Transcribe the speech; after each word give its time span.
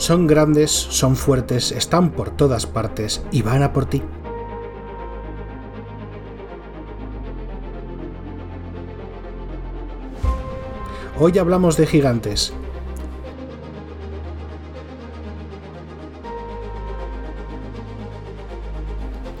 Son 0.00 0.26
grandes, 0.26 0.70
son 0.70 1.14
fuertes, 1.14 1.72
están 1.72 2.12
por 2.12 2.30
todas 2.30 2.64
partes 2.64 3.22
y 3.30 3.42
van 3.42 3.62
a 3.62 3.74
por 3.74 3.84
ti. 3.84 4.02
Hoy 11.18 11.36
hablamos 11.36 11.76
de 11.76 11.86
gigantes. 11.86 12.54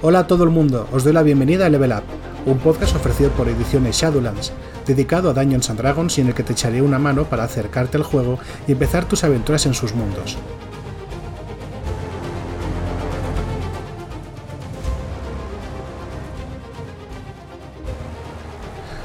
Hola 0.02 0.18
a 0.18 0.26
todo 0.26 0.44
el 0.44 0.50
mundo, 0.50 0.86
os 0.92 1.04
doy 1.04 1.14
la 1.14 1.22
bienvenida 1.22 1.64
a 1.64 1.70
Level 1.70 1.92
Up, 1.92 2.04
un 2.44 2.58
podcast 2.58 2.94
ofrecido 2.94 3.30
por 3.30 3.48
Ediciones 3.48 3.96
Shadowlands, 3.96 4.52
dedicado 4.90 5.30
a 5.30 5.34
Dungeons 5.34 5.76
Dragons 5.76 6.18
y 6.18 6.20
en 6.20 6.28
el 6.28 6.34
que 6.34 6.42
te 6.42 6.52
echaré 6.52 6.82
una 6.82 6.98
mano 6.98 7.24
para 7.24 7.44
acercarte 7.44 7.96
al 7.96 8.02
juego 8.02 8.38
y 8.66 8.72
empezar 8.72 9.04
tus 9.04 9.22
aventuras 9.22 9.64
en 9.66 9.74
sus 9.74 9.94
mundos. 9.94 10.36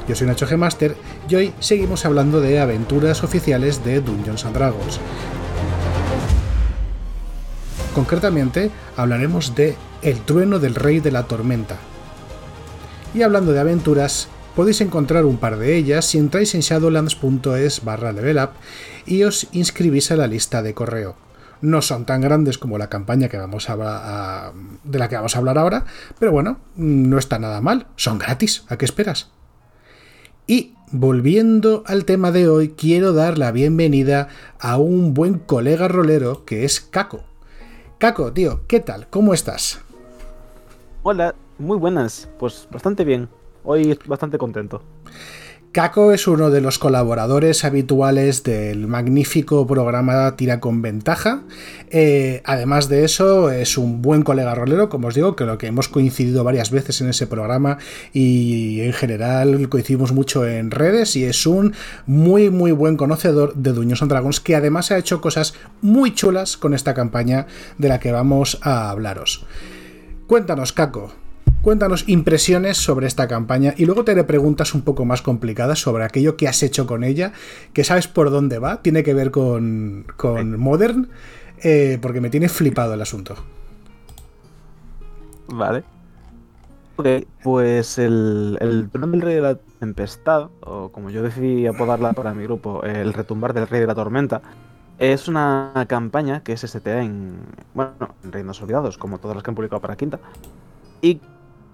Yo 0.08 0.16
soy 0.16 0.28
Nacho 0.28 0.48
G 0.48 0.58
Master 0.58 0.96
y 1.28 1.36
hoy 1.36 1.54
seguimos 1.60 2.06
hablando 2.06 2.42
de 2.42 2.60
aventuras 2.60 3.24
oficiales 3.24 3.84
de 3.84 4.02
Dungeons 4.02 4.44
Dragons. 4.54 5.00
Concretamente, 7.94 8.72
hablaremos 8.98 9.56
de 9.56 9.76
El 10.02 10.22
trueno 10.22 10.60
del 10.60 10.76
rey 10.76 11.00
de 11.00 11.12
la 11.12 11.24
tormenta. 11.24 11.78
Y 13.14 13.22
hablando 13.22 13.54
de 13.54 13.60
aventuras, 13.60 14.28
podéis 14.56 14.82
encontrar 14.82 15.26
un 15.26 15.38
par 15.38 15.58
de 15.58 15.76
ellas 15.76 16.06
si 16.06 16.18
entráis 16.18 16.56
en 16.56 16.62
shadowlands.es 16.62 17.84
barra 17.84 18.14
levelup 18.14 18.52
y 19.06 19.24
os 19.24 19.48
inscribís 19.52 20.12
a 20.12 20.16
la 20.16 20.28
lista 20.28 20.64
de 20.64 20.74
correo. 20.74 21.16
No 21.62 21.82
son 21.82 22.06
tan 22.06 22.22
grandes 22.22 22.58
como 22.58 22.78
la 22.78 22.90
campaña 22.90 23.28
que 23.30 23.38
vamos 23.38 23.70
a, 23.70 24.54
de 24.84 25.00
la 25.00 25.10
que 25.10 25.16
vamos 25.16 25.36
a 25.36 25.40
hablar 25.40 25.58
ahora, 25.58 25.86
pero 26.20 26.32
bueno, 26.32 26.60
no 26.76 27.18
está 27.18 27.40
nada 27.40 27.62
mal, 27.62 27.88
son 27.96 28.18
gratis, 28.18 28.64
¿a 28.70 28.78
qué 28.78 28.86
esperas? 28.86 29.30
Y 30.48 30.74
volviendo 30.92 31.84
al 31.88 32.06
tema 32.06 32.32
de 32.32 32.48
hoy, 32.48 32.70
quiero 32.70 33.14
dar 33.14 33.38
la 33.38 33.52
bienvenida 33.52 34.28
a 34.60 34.78
un 34.78 35.14
buen 35.14 35.40
colega 35.40 35.88
rolero 35.88 36.46
que 36.46 36.66
es 36.66 36.80
Caco. 36.80 37.24
Caco, 37.98 38.32
tío, 38.32 38.62
¿qué 38.68 38.80
tal? 38.80 39.08
¿Cómo 39.10 39.34
estás? 39.34 39.82
Hola, 41.04 41.36
muy 41.58 41.78
buenas. 41.78 42.30
Pues 42.38 42.68
bastante 42.72 43.04
bien. 43.04 43.30
Hoy 43.66 43.98
bastante 44.06 44.38
contento. 44.38 44.82
Caco 45.76 46.14
es 46.14 46.26
uno 46.26 46.52
de 46.52 46.62
los 46.62 46.80
colaboradores 46.80 47.66
habituales 47.66 48.44
del 48.44 48.88
magnífico 48.88 49.68
programa 49.68 50.38
Tira 50.38 50.62
con 50.62 50.82
Ventaja. 50.82 51.42
Eh, 51.90 52.42
además 52.46 52.88
de 52.88 53.04
eso, 53.04 53.52
es 53.52 53.78
un 53.78 54.02
buen 54.02 54.24
colega 54.24 54.56
rolero, 54.56 54.88
como 54.88 55.10
os 55.10 55.16
digo, 55.16 55.36
que 55.36 55.44
lo 55.44 55.58
que 55.58 55.68
hemos 55.68 55.90
coincidido 55.90 56.46
varias 56.46 56.72
veces 56.72 57.02
en 57.02 57.10
ese 57.10 57.28
programa 57.28 57.78
y 58.14 58.80
en 58.84 58.94
general 58.94 59.68
coincidimos 59.68 60.14
mucho 60.14 60.48
en 60.48 60.72
redes 60.72 61.18
y 61.18 61.26
es 61.26 61.46
un 61.46 61.74
muy 62.06 62.50
muy 62.50 62.72
buen 62.72 62.96
conocedor 62.96 63.54
de 63.56 63.74
Dungeons 63.74 64.02
and 64.02 64.12
Dragons 64.12 64.40
que 64.40 64.56
además 64.56 64.92
ha 64.92 64.98
hecho 64.98 65.20
cosas 65.20 65.56
muy 65.82 66.14
chulas 66.14 66.56
con 66.56 66.74
esta 66.74 66.94
campaña 66.94 67.48
de 67.78 67.90
la 67.90 68.00
que 68.00 68.14
vamos 68.14 68.60
a 68.62 68.92
hablaros. 68.92 69.46
Cuéntanos, 70.26 70.72
Caco, 70.72 71.12
Cuéntanos 71.66 72.08
impresiones 72.08 72.78
sobre 72.78 73.08
esta 73.08 73.28
campaña 73.28 73.74
y 73.76 73.86
luego 73.86 74.04
te 74.04 74.12
haré 74.12 74.24
preguntas 74.24 74.76
un 74.76 74.84
poco 74.84 75.04
más 75.04 75.24
complicadas 75.24 75.80
sobre 75.80 76.04
aquello 76.04 76.38
que 76.38 76.48
has 76.48 76.62
hecho 76.62 76.86
con 76.86 77.04
ella, 77.04 77.34
que 77.74 77.84
sabes 77.84 78.08
por 78.08 78.30
dónde 78.30 78.60
va, 78.60 78.84
tiene 78.84 79.02
que 79.02 79.16
ver 79.16 79.32
con, 79.32 80.06
Modern, 80.60 81.10
eh, 81.64 81.98
porque 82.04 82.22
me 82.22 82.30
tiene 82.30 82.50
flipado 82.50 82.94
el 82.94 83.02
asunto. 83.02 83.34
Vale. 85.48 85.84
Ok, 86.98 87.08
pues 87.42 87.98
el, 87.98 88.60
el 88.62 88.92
del 88.92 89.22
rey 89.22 89.34
de 89.34 89.42
la 89.42 89.56
tempestad, 89.80 90.50
o 90.60 90.90
como 90.90 91.10
yo 91.10 91.24
decidí 91.24 91.66
apodarla 91.66 92.14
para 92.14 92.36
mi 92.36 92.44
grupo, 92.44 92.84
el 92.84 93.12
retumbar 93.12 93.56
del 93.56 93.68
rey 93.68 93.82
de 93.82 93.88
la 93.88 93.96
tormenta, 93.96 94.44
es 95.00 95.28
una 95.28 95.84
campaña 95.90 96.44
que 96.44 96.54
es 96.54 96.62
STA 96.62 97.02
en, 97.02 97.40
bueno, 97.74 98.14
en 98.24 98.32
Reinos 98.32 98.62
Olvidados, 98.62 99.00
como 99.00 99.18
todas 99.18 99.36
las 99.36 99.44
que 99.44 99.50
han 99.50 99.56
publicado 99.56 99.82
para 99.82 99.96
Quinta, 99.96 100.20
y 101.02 101.20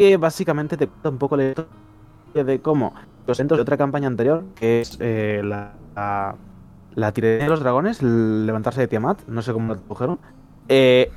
que 0.02 0.18
básicamente 0.18 0.78
te 0.78 0.88
cuenta 0.88 1.10
un 1.10 1.20
poco 1.20 1.38
la 1.38 1.50
historia 1.50 2.44
de 2.44 2.60
cómo 2.60 2.96
los 3.28 3.38
centros 3.38 3.60
de 3.60 3.62
otra 3.62 3.78
campaña 3.78 4.08
anterior, 4.08 4.44
que 4.56 4.82
es 4.82 4.98
eh, 5.00 5.42
la, 5.44 5.74
la, 6.96 7.12
de 7.12 7.46
los 7.48 7.60
dragones, 7.60 8.02
el 8.02 8.48
levantarse 8.48 8.82
de 8.82 8.88
Tiamat, 8.88 9.20
no 9.28 9.44
sé 9.44 9.54
cómo 9.54 9.68
lo 9.68 9.80
tradujeron, 9.80 10.18
eh, 10.70 11.12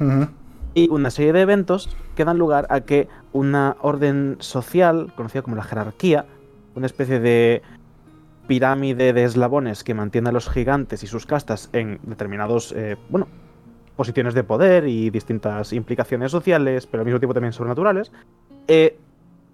y 0.74 0.90
una 0.90 1.08
serie 1.08 1.32
de 1.32 1.40
eventos 1.40 1.88
que 2.14 2.26
dan 2.26 2.36
lugar 2.36 2.66
a 2.68 2.82
que 2.82 3.08
una 3.32 3.78
orden 3.80 4.36
social, 4.40 5.14
conocida 5.16 5.40
como 5.40 5.56
la 5.56 5.62
jerarquía, 5.62 6.26
una 6.74 6.84
especie 6.84 7.20
de 7.20 7.62
pirámide 8.46 9.14
de 9.14 9.24
eslabones 9.24 9.82
que 9.82 9.94
mantiene 9.94 10.28
a 10.28 10.32
los 10.32 10.50
gigantes 10.50 11.02
y 11.02 11.06
sus 11.06 11.24
castas 11.24 11.70
en 11.72 12.00
determinados, 12.02 12.74
eh, 12.76 12.98
bueno, 13.08 13.28
posiciones 13.96 14.34
de 14.34 14.44
poder 14.44 14.86
y 14.88 15.10
distintas 15.10 15.72
implicaciones 15.72 16.32
sociales, 16.32 16.86
pero 16.86 17.00
al 17.00 17.06
mismo 17.06 17.20
tiempo 17.20 17.32
también 17.32 17.52
sobrenaturales, 17.52 18.12
eh, 18.68 18.98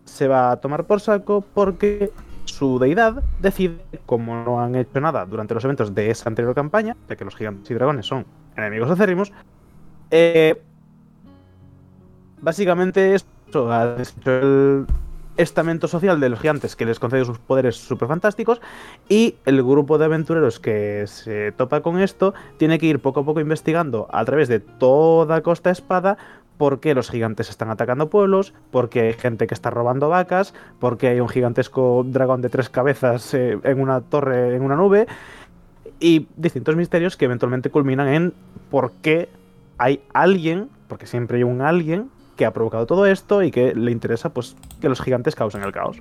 se 0.05 0.29
va 0.29 0.53
a 0.53 0.57
tomar 0.61 0.85
por 0.85 1.01
saco 1.01 1.45
porque 1.55 2.11
su 2.45 2.79
deidad 2.79 3.23
decide, 3.41 3.79
como 4.07 4.45
no 4.45 4.61
han 4.61 4.75
hecho 4.75 5.01
nada 5.01 5.25
durante 5.25 5.55
los 5.55 5.65
eventos 5.65 5.95
de 5.95 6.11
esa 6.11 6.29
anterior 6.29 6.55
campaña, 6.55 6.97
de 7.09 7.17
que 7.17 7.25
los 7.25 7.37
gigantes 7.37 7.71
y 7.71 7.75
dragones 7.75 8.07
son 8.07 8.27
enemigos 8.57 8.91
acérrimos, 8.91 9.33
eh, 10.11 10.61
básicamente 12.41 13.15
esto 13.15 13.73
ha 13.73 13.97
hecho 14.01 14.31
el 14.31 14.87
estamento 15.41 15.89
social 15.89 16.21
de 16.21 16.29
los 16.29 16.41
gigantes 16.41 16.77
que 16.77 16.85
les 16.85 16.99
concede 16.99 17.25
sus 17.25 17.39
poderes 17.39 17.77
super 17.77 18.09
fantásticos 18.09 18.61
y 19.09 19.37
el 19.45 19.63
grupo 19.63 19.99
de 19.99 20.05
aventureros 20.05 20.61
que 20.61 21.05
se 21.07 21.53
topa 21.53 21.81
con 21.81 21.99
esto 21.99 22.35
tiene 22.59 22.79
que 22.79 22.87
ir 22.87 23.01
poco 23.01 23.21
a 23.21 23.25
poco 23.25 23.41
investigando 23.41 24.09
a 24.13 24.25
través 24.25 24.49
de 24.49 24.61
toda 24.61 25.41
Costa 25.43 25.71
Espada 25.71 26.19
por 26.59 26.81
qué 26.81 26.95
los 26.95 27.11
gigantes 27.11 27.49
están 27.49 27.71
atacando 27.71 28.11
pueblos, 28.11 28.53
por 28.71 28.91
qué 28.91 29.01
hay 29.01 29.13
gente 29.15 29.47
que 29.47 29.55
está 29.55 29.71
robando 29.71 30.11
vacas, 30.11 30.53
por 30.79 30.99
qué 30.99 31.09
hay 31.09 31.21
un 31.21 31.29
gigantesco 31.29 32.05
dragón 32.07 32.43
de 32.43 32.51
tres 32.51 32.69
cabezas 32.69 33.33
eh, 33.33 33.59
en 33.63 33.81
una 33.81 34.03
torre, 34.03 34.55
en 34.55 34.63
una 34.63 34.77
nube, 34.77 35.07
y 36.01 36.27
distintos 36.37 36.77
misterios 36.77 37.17
que 37.17 37.25
eventualmente 37.25 37.71
culminan 37.71 38.09
en 38.09 38.35
por 38.71 38.93
qué 39.01 39.31
hay 39.79 40.03
alguien, 40.13 40.69
porque 40.87 41.07
siempre 41.07 41.39
hay 41.39 41.45
un 41.45 41.63
alguien 41.63 42.11
que 42.41 42.47
ha 42.47 42.55
provocado 42.55 42.87
todo 42.87 43.05
esto 43.05 43.43
y 43.43 43.51
que 43.51 43.75
le 43.75 43.91
interesa 43.91 44.31
pues 44.31 44.57
que 44.81 44.89
los 44.89 45.03
gigantes 45.03 45.35
causen 45.35 45.63
el 45.63 45.73
caos. 45.73 45.99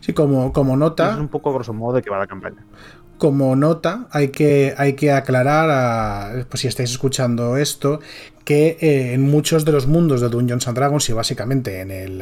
Sí, 0.00 0.14
como, 0.14 0.50
como 0.50 0.78
nota. 0.78 1.12
es 1.12 1.18
un 1.18 1.28
poco 1.28 1.52
grosso 1.52 1.74
modo 1.74 1.96
de 1.96 2.02
qué 2.02 2.08
va 2.08 2.16
la 2.16 2.26
campaña 2.26 2.64
como 3.18 3.54
nota, 3.54 4.08
hay 4.10 4.30
que, 4.30 4.74
hay 4.76 4.94
que 4.94 5.12
aclarar, 5.12 5.70
a, 5.70 6.44
pues 6.48 6.62
si 6.62 6.66
estáis 6.66 6.90
escuchando 6.90 7.56
esto, 7.56 8.00
que 8.44 8.78
eh, 8.80 9.12
en 9.12 9.30
muchos 9.30 9.64
de 9.64 9.70
los 9.70 9.86
mundos 9.86 10.20
de 10.20 10.28
Dungeons 10.28 10.66
and 10.66 10.76
Dragons 10.76 11.08
y 11.08 11.12
básicamente 11.12 11.82
en 11.82 11.92
el 11.92 12.20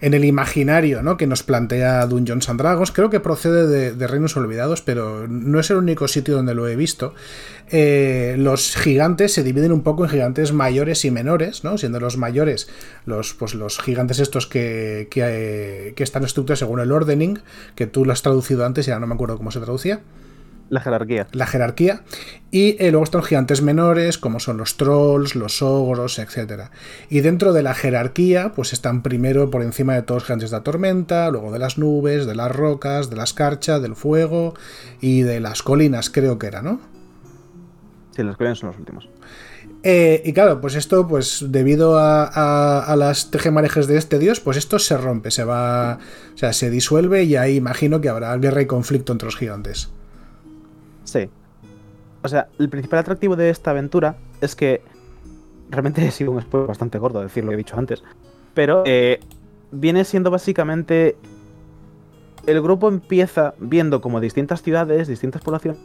en 0.00 0.14
el 0.14 0.24
imaginario 0.24 1.02
¿no? 1.02 1.16
que 1.16 1.26
nos 1.26 1.42
plantea 1.42 2.06
Dungeons 2.06 2.48
and 2.48 2.60
Dragons. 2.60 2.92
Creo 2.92 3.10
que 3.10 3.20
procede 3.20 3.92
de, 3.94 4.06
Reinos 4.06 4.36
Olvidados, 4.36 4.82
pero 4.82 5.26
no 5.28 5.60
es 5.60 5.70
el 5.70 5.76
único 5.76 6.08
sitio 6.08 6.34
donde 6.34 6.54
lo 6.54 6.68
he 6.68 6.76
visto. 6.76 7.14
Eh, 7.70 8.36
los 8.38 8.76
gigantes 8.76 9.32
se 9.32 9.42
dividen 9.42 9.72
un 9.72 9.82
poco 9.82 10.04
en 10.04 10.10
gigantes 10.10 10.52
mayores 10.52 11.04
y 11.04 11.10
menores, 11.10 11.64
¿no? 11.64 11.78
siendo 11.78 11.98
los 11.98 12.16
mayores 12.16 12.68
los, 13.04 13.34
pues, 13.34 13.54
los 13.54 13.78
gigantes 13.78 14.18
estos 14.18 14.46
que, 14.46 15.08
que, 15.10 15.92
que 15.96 16.02
están 16.02 16.24
estructurados 16.24 16.60
según 16.60 16.80
el 16.80 16.92
ordening, 16.92 17.40
que 17.74 17.86
tú 17.86 18.04
lo 18.04 18.12
has 18.12 18.22
traducido 18.22 18.64
antes 18.64 18.86
y 18.86 18.90
ahora 18.90 19.00
no 19.00 19.06
me 19.08 19.14
acuerdo 19.14 19.36
cómo 19.36 19.50
se 19.50 19.60
traducía. 19.60 20.00
La 20.68 20.80
jerarquía. 20.80 21.28
La 21.32 21.46
jerarquía. 21.46 22.02
Y 22.50 22.76
eh, 22.82 22.90
luego 22.90 23.04
están 23.04 23.22
gigantes 23.22 23.62
menores, 23.62 24.18
como 24.18 24.40
son 24.40 24.56
los 24.56 24.76
trolls, 24.76 25.36
los 25.36 25.62
ogros, 25.62 26.18
etc. 26.18 26.70
Y 27.08 27.20
dentro 27.20 27.52
de 27.52 27.62
la 27.62 27.74
jerarquía, 27.74 28.52
pues 28.54 28.72
están 28.72 29.02
primero 29.02 29.50
por 29.50 29.62
encima 29.62 29.94
de 29.94 30.02
todos 30.02 30.22
los 30.22 30.26
gigantes 30.26 30.50
de 30.50 30.56
la 30.56 30.64
tormenta, 30.64 31.30
luego 31.30 31.52
de 31.52 31.60
las 31.60 31.78
nubes, 31.78 32.26
de 32.26 32.34
las 32.34 32.54
rocas, 32.54 33.10
de 33.10 33.16
la 33.16 33.24
escarcha, 33.24 33.78
del 33.78 33.94
fuego 33.94 34.54
y 35.00 35.22
de 35.22 35.40
las 35.40 35.62
colinas, 35.62 36.10
creo 36.10 36.38
que 36.38 36.48
era, 36.48 36.62
¿no? 36.62 36.80
Sí, 38.16 38.22
las 38.22 38.36
colinas 38.36 38.58
son 38.58 38.70
los 38.70 38.78
últimos. 38.78 39.08
Eh, 39.82 40.22
y 40.24 40.32
claro, 40.32 40.60
pues 40.60 40.74
esto, 40.74 41.06
pues 41.06 41.44
debido 41.48 41.98
a, 41.98 42.78
a, 42.80 42.96
las 42.96 43.30
tejemarejes 43.30 43.86
de 43.86 43.98
este 43.98 44.18
dios, 44.18 44.40
pues 44.40 44.56
esto 44.56 44.80
se 44.80 44.96
rompe, 44.96 45.30
se 45.30 45.44
va, 45.44 45.98
o 46.34 46.38
sea, 46.38 46.52
se 46.52 46.70
disuelve 46.70 47.22
y 47.22 47.36
ahí 47.36 47.56
imagino 47.56 48.00
que 48.00 48.08
habrá 48.08 48.36
guerra 48.38 48.62
y 48.62 48.66
conflicto 48.66 49.12
entre 49.12 49.26
los 49.26 49.36
gigantes. 49.36 49.90
Sí. 51.06 51.28
O 52.22 52.28
sea, 52.28 52.48
el 52.58 52.68
principal 52.68 52.98
atractivo 52.98 53.36
de 53.36 53.50
esta 53.50 53.70
aventura 53.70 54.16
es 54.40 54.54
que 54.54 54.82
realmente 55.70 56.04
he 56.06 56.10
sido 56.10 56.32
un 56.32 56.42
spoiler 56.42 56.68
bastante 56.68 56.98
gordo 56.98 57.22
decir 57.22 57.44
lo 57.44 57.50
que 57.50 57.54
he 57.54 57.58
dicho 57.58 57.78
antes. 57.78 58.04
Pero 58.52 58.82
eh, 58.84 59.20
viene 59.70 60.04
siendo 60.04 60.30
básicamente. 60.30 61.16
El 62.46 62.62
grupo 62.62 62.88
empieza 62.88 63.54
viendo 63.58 64.00
como 64.00 64.20
distintas 64.20 64.62
ciudades, 64.62 65.08
distintas 65.08 65.42
poblaciones, 65.42 65.80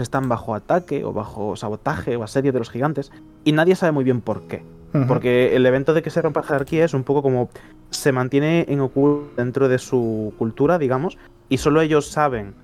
están 0.00 0.28
bajo 0.28 0.54
ataque 0.54 1.04
o 1.04 1.12
bajo 1.12 1.54
sabotaje 1.54 2.16
o 2.16 2.24
asedio 2.24 2.52
de 2.52 2.58
los 2.58 2.70
gigantes 2.70 3.12
y 3.44 3.52
nadie 3.52 3.76
sabe 3.76 3.92
muy 3.92 4.02
bien 4.02 4.20
por 4.20 4.42
qué. 4.48 4.64
Porque 5.08 5.56
el 5.56 5.66
evento 5.66 5.92
de 5.92 6.02
que 6.02 6.10
se 6.10 6.22
rompa 6.22 6.42
la 6.42 6.46
jerarquía 6.46 6.84
es 6.84 6.94
un 6.94 7.02
poco 7.02 7.20
como 7.20 7.48
se 7.90 8.12
mantiene 8.12 8.64
en 8.68 8.78
oculto 8.78 9.28
dentro 9.36 9.68
de 9.68 9.78
su 9.78 10.32
cultura, 10.38 10.78
digamos, 10.78 11.18
y 11.48 11.58
solo 11.58 11.80
ellos 11.80 12.06
saben 12.06 12.54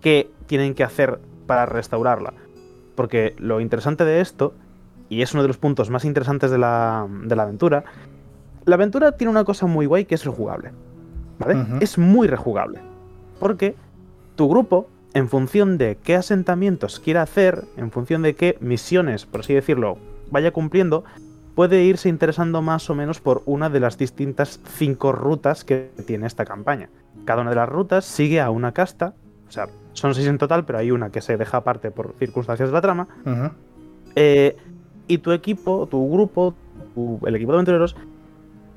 qué 0.00 0.28
tienen 0.48 0.74
que 0.74 0.82
hacer 0.82 1.20
para 1.48 1.66
restaurarla. 1.66 2.32
Porque 2.94 3.34
lo 3.38 3.60
interesante 3.60 4.04
de 4.04 4.20
esto, 4.20 4.54
y 5.08 5.22
es 5.22 5.32
uno 5.32 5.42
de 5.42 5.48
los 5.48 5.58
puntos 5.58 5.90
más 5.90 6.04
interesantes 6.04 6.52
de 6.52 6.58
la, 6.58 7.08
de 7.24 7.34
la 7.34 7.42
aventura, 7.42 7.82
la 8.64 8.76
aventura 8.76 9.12
tiene 9.12 9.32
una 9.32 9.42
cosa 9.42 9.66
muy 9.66 9.86
guay 9.86 10.04
que 10.04 10.14
es 10.14 10.24
rejugable. 10.24 10.70
¿Vale? 11.40 11.56
Es 11.80 11.98
muy 11.98 12.28
rejugable. 12.28 12.80
Porque 13.40 13.74
tu 14.36 14.48
grupo 14.48 14.88
en 15.14 15.28
función 15.28 15.78
de 15.78 15.96
qué 16.02 16.16
asentamientos 16.16 17.00
quiera 17.00 17.22
hacer, 17.22 17.64
en 17.76 17.90
función 17.90 18.22
de 18.22 18.34
qué 18.34 18.56
misiones, 18.60 19.26
por 19.26 19.40
así 19.40 19.54
decirlo, 19.54 19.98
vaya 20.30 20.50
cumpliendo, 20.50 21.04
puede 21.54 21.82
irse 21.82 22.08
interesando 22.08 22.62
más 22.62 22.88
o 22.90 22.94
menos 22.94 23.20
por 23.20 23.42
una 23.46 23.70
de 23.70 23.80
las 23.80 23.98
distintas 23.98 24.60
cinco 24.76 25.12
rutas 25.12 25.64
que 25.64 25.90
tiene 26.06 26.26
esta 26.26 26.44
campaña. 26.44 26.90
Cada 27.24 27.42
una 27.42 27.50
de 27.50 27.56
las 27.56 27.68
rutas 27.68 28.04
sigue 28.04 28.40
a 28.40 28.50
una 28.50 28.72
casta, 28.72 29.14
o 29.48 29.50
sea, 29.50 29.68
son 29.98 30.14
seis 30.14 30.26
en 30.26 30.38
total, 30.38 30.64
pero 30.64 30.78
hay 30.78 30.90
una 30.90 31.10
que 31.10 31.20
se 31.20 31.36
deja 31.36 31.58
aparte 31.58 31.90
por 31.90 32.14
circunstancias 32.18 32.68
de 32.68 32.72
la 32.72 32.80
trama. 32.80 33.08
Eh, 34.14 34.56
y 35.06 35.18
tu 35.18 35.32
equipo, 35.32 35.86
tu 35.86 36.10
grupo, 36.10 36.54
el 37.26 37.34
equipo 37.36 37.52
de 37.52 37.56
aventureros, 37.56 37.96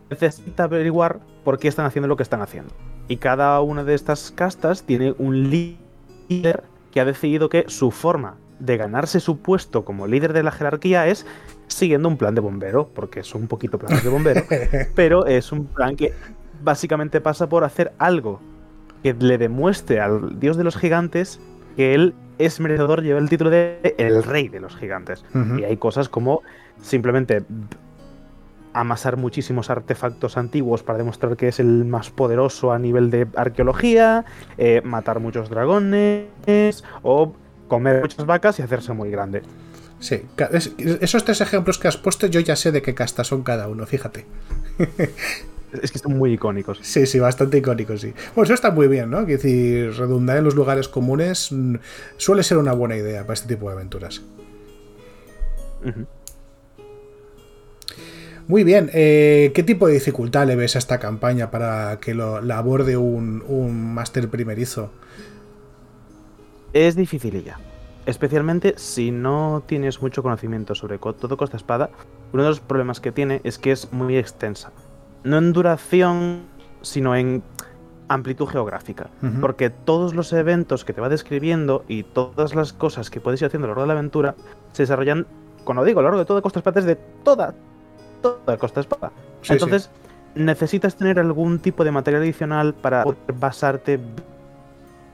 necesita 0.09 0.63
averiguar 0.63 1.19
por 1.43 1.57
qué 1.57 1.67
están 1.67 1.85
haciendo 1.85 2.07
lo 2.07 2.17
que 2.17 2.23
están 2.23 2.41
haciendo. 2.41 2.73
Y 3.07 3.17
cada 3.17 3.59
una 3.61 3.83
de 3.83 3.93
estas 3.93 4.31
castas 4.31 4.83
tiene 4.83 5.15
un 5.17 5.49
líder 5.49 5.91
líder 6.31 6.63
que 6.91 6.99
ha 6.99 7.05
decidido 7.05 7.49
que 7.49 7.65
su 7.67 7.91
forma 7.91 8.35
de 8.59 8.77
ganarse 8.77 9.19
su 9.19 9.39
puesto 9.39 9.85
como 9.85 10.07
líder 10.07 10.33
de 10.33 10.43
la 10.43 10.51
jerarquía 10.51 11.07
es 11.07 11.25
siguiendo 11.67 12.07
un 12.07 12.17
plan 12.17 12.35
de 12.35 12.41
bombero, 12.41 12.89
porque 12.93 13.21
es 13.21 13.33
un 13.33 13.47
poquito 13.47 13.79
plan 13.79 14.01
de 14.03 14.09
bombero, 14.09 14.43
pero 14.95 15.25
es 15.25 15.51
un 15.51 15.65
plan 15.65 15.95
que 15.95 16.13
básicamente 16.61 17.21
pasa 17.21 17.49
por 17.49 17.63
hacer 17.63 17.93
algo 17.97 18.39
que 19.03 19.13
le 19.13 19.37
demuestre 19.37 19.99
al 19.99 20.39
dios 20.39 20.57
de 20.57 20.63
los 20.63 20.77
gigantes 20.77 21.39
que 21.75 21.93
él 21.93 22.13
es 22.37 22.59
merecedor, 22.59 23.03
lleva 23.03 23.19
el 23.19 23.29
título 23.29 23.49
de 23.49 23.95
el 23.97 24.23
rey 24.23 24.47
de 24.47 24.59
los 24.59 24.75
gigantes. 24.75 25.23
Y 25.57 25.63
hay 25.63 25.77
cosas 25.77 26.09
como 26.09 26.41
simplemente 26.81 27.43
amasar 28.73 29.17
muchísimos 29.17 29.69
artefactos 29.69 30.37
antiguos 30.37 30.81
para 30.83 30.97
demostrar 30.97 31.35
que 31.35 31.49
es 31.49 31.59
el 31.59 31.85
más 31.85 32.09
poderoso 32.09 32.71
a 32.71 32.79
nivel 32.79 33.09
de 33.11 33.27
arqueología, 33.35 34.25
eh, 34.57 34.81
matar 34.83 35.19
muchos 35.19 35.49
dragones 35.49 36.83
o 37.03 37.33
comer 37.67 38.01
muchas 38.01 38.25
vacas 38.25 38.59
y 38.59 38.63
hacerse 38.63 38.93
muy 38.93 39.11
grande. 39.11 39.43
Sí, 39.99 40.23
esos 40.77 41.23
tres 41.25 41.41
ejemplos 41.41 41.77
que 41.77 41.87
has 41.87 41.97
puesto 41.97 42.25
yo 42.25 42.39
ya 42.39 42.55
sé 42.55 42.71
de 42.71 42.81
qué 42.81 42.95
casta 42.95 43.23
son 43.23 43.43
cada 43.43 43.67
uno, 43.67 43.85
fíjate. 43.85 44.25
Es 45.81 45.91
que 45.91 45.99
son 45.99 46.17
muy 46.17 46.33
icónicos. 46.33 46.79
Sí, 46.81 47.05
sí, 47.05 47.19
bastante 47.19 47.57
icónicos, 47.57 48.01
sí. 48.01 48.13
Bueno, 48.35 48.45
eso 48.45 48.53
está 48.53 48.71
muy 48.71 48.87
bien, 48.87 49.09
¿no? 49.09 49.25
Que 49.25 49.33
decir, 49.33 49.93
redundar 49.93 50.37
en 50.37 50.43
los 50.43 50.55
lugares 50.55 50.87
comunes 50.87 51.51
mm, 51.51 51.75
suele 52.17 52.43
ser 52.43 52.57
una 52.57 52.73
buena 52.73 52.97
idea 52.97 53.21
para 53.21 53.33
este 53.33 53.55
tipo 53.55 53.67
de 53.67 53.75
aventuras. 53.75 54.21
Muy 58.47 58.63
bien, 58.63 58.89
eh, 58.93 59.51
¿qué 59.55 59.63
tipo 59.63 59.87
de 59.87 59.93
dificultad 59.93 60.45
le 60.45 60.55
ves 60.55 60.75
a 60.75 60.79
esta 60.79 60.99
campaña 60.99 61.51
para 61.51 61.99
que 62.01 62.13
lo, 62.13 62.41
la 62.41 62.57
aborde 62.57 62.97
un, 62.97 63.43
un 63.47 63.93
máster 63.93 64.29
primerizo? 64.29 64.91
Es 66.73 66.95
dificililla. 66.95 67.57
Especialmente 68.05 68.73
si 68.77 69.11
no 69.11 69.63
tienes 69.65 70.01
mucho 70.01 70.23
conocimiento 70.23 70.75
sobre 70.75 70.97
todo 70.97 71.37
Costa 71.37 71.57
Espada, 71.57 71.91
uno 72.33 72.43
de 72.43 72.49
los 72.49 72.59
problemas 72.59 72.99
que 72.99 73.11
tiene 73.11 73.41
es 73.43 73.57
que 73.57 73.71
es 73.71 73.91
muy 73.93 74.17
extensa. 74.17 74.71
No 75.23 75.37
en 75.37 75.53
duración, 75.53 76.41
sino 76.81 77.15
en 77.15 77.43
amplitud 78.07 78.47
geográfica. 78.47 79.09
Porque 79.39 79.69
todos 79.69 80.13
los 80.13 80.33
eventos 80.33 80.83
que 80.83 80.93
te 80.93 81.01
va 81.01 81.09
describiendo 81.09 81.85
y 81.87 82.03
todas 82.03 82.55
las 82.55 82.73
cosas 82.73 83.09
que 83.09 83.21
puedes 83.21 83.41
ir 83.41 83.47
haciendo 83.47 83.67
a 83.67 83.69
lo 83.69 83.75
largo 83.75 83.83
de 83.83 83.87
la 83.87 83.93
aventura 83.93 84.35
se 84.73 84.83
desarrollan, 84.83 85.25
cuando 85.63 85.83
digo 85.83 85.99
a 85.99 86.03
lo 86.03 86.09
largo 86.09 86.19
de 86.19 86.25
toda 86.25 86.41
Costa 86.41 86.59
Espada, 86.59 86.79
es 86.79 86.85
de 86.85 86.95
toda, 87.23 87.53
toda 88.21 88.57
Costa 88.57 88.81
Espada. 88.81 89.11
Entonces, 89.47 89.89
necesitas 90.35 90.95
tener 90.95 91.19
algún 91.19 91.59
tipo 91.59 91.83
de 91.83 91.91
material 91.91 92.23
adicional 92.23 92.73
para 92.73 93.03
poder 93.03 93.33
basarte 93.39 93.99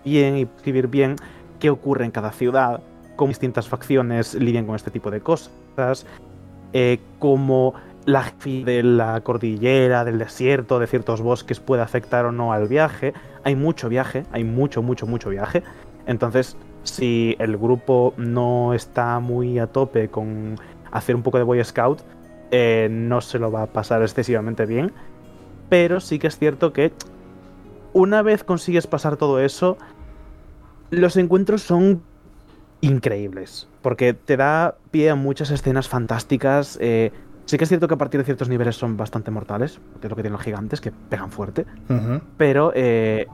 bien 0.03 0.37
y 0.37 0.41
escribir 0.43 0.87
bien 0.87 1.15
qué 1.59 1.69
ocurre 1.69 2.05
en 2.05 2.11
cada 2.11 2.31
ciudad, 2.31 2.81
cómo 3.15 3.29
distintas 3.29 3.67
facciones 3.67 4.33
lidian 4.33 4.65
con 4.65 4.75
este 4.75 4.89
tipo 4.89 5.11
de 5.11 5.21
cosas, 5.21 6.05
eh, 6.73 6.99
cómo 7.19 7.73
la 8.07 8.33
de 8.41 8.83
la 8.83 9.19
cordillera, 9.19 10.05
del 10.05 10.17
desierto, 10.17 10.79
de 10.79 10.87
ciertos 10.87 11.19
bosques 11.21 11.59
puede 11.59 11.81
afectar 11.81 12.25
o 12.25 12.31
no 12.31 12.53
al 12.53 12.69
viaje. 12.69 13.13
Hay 13.43 13.57
mucho 13.57 13.89
viaje, 13.89 14.23
hay 14.31 14.45
mucho, 14.45 14.81
mucho, 14.81 15.05
mucho 15.05 15.29
viaje. 15.29 15.61
Entonces, 16.05 16.55
si 16.83 17.35
el 17.37 17.57
grupo 17.57 18.13
no 18.15 18.73
está 18.73 19.19
muy 19.19 19.59
a 19.59 19.67
tope 19.67 20.07
con 20.07 20.55
hacer 20.89 21.17
un 21.17 21.21
poco 21.21 21.37
de 21.37 21.43
Boy 21.43 21.61
Scout, 21.61 21.99
eh, 22.49 22.87
no 22.89 23.19
se 23.19 23.39
lo 23.39 23.51
va 23.51 23.63
a 23.63 23.67
pasar 23.67 24.01
excesivamente 24.01 24.65
bien. 24.65 24.93
Pero 25.67 25.99
sí 25.99 26.17
que 26.17 26.27
es 26.27 26.39
cierto 26.39 26.71
que 26.71 26.93
una 27.91 28.21
vez 28.21 28.45
consigues 28.45 28.87
pasar 28.87 29.17
todo 29.17 29.41
eso, 29.41 29.77
los 30.91 31.17
encuentros 31.17 31.61
son 31.61 32.01
increíbles. 32.79 33.67
Porque 33.81 34.13
te 34.13 34.37
da 34.37 34.77
pie 34.91 35.09
a 35.09 35.15
muchas 35.15 35.51
escenas 35.51 35.89
fantásticas. 35.89 36.77
Eh, 36.79 37.11
sí 37.47 37.57
que 37.57 37.63
es 37.63 37.69
cierto 37.69 37.87
que 37.87 37.95
a 37.95 37.97
partir 37.97 38.19
de 38.19 38.25
ciertos 38.25 38.49
niveles 38.49 38.75
son 38.75 38.97
bastante 38.97 39.31
mortales, 39.31 39.79
que 39.99 40.07
es 40.07 40.09
lo 40.09 40.15
que 40.15 40.21
tienen 40.21 40.33
los 40.33 40.43
gigantes, 40.43 40.81
que 40.81 40.91
pegan 40.91 41.31
fuerte. 41.31 41.65
Pero 42.37 42.71
eh, 42.75 43.25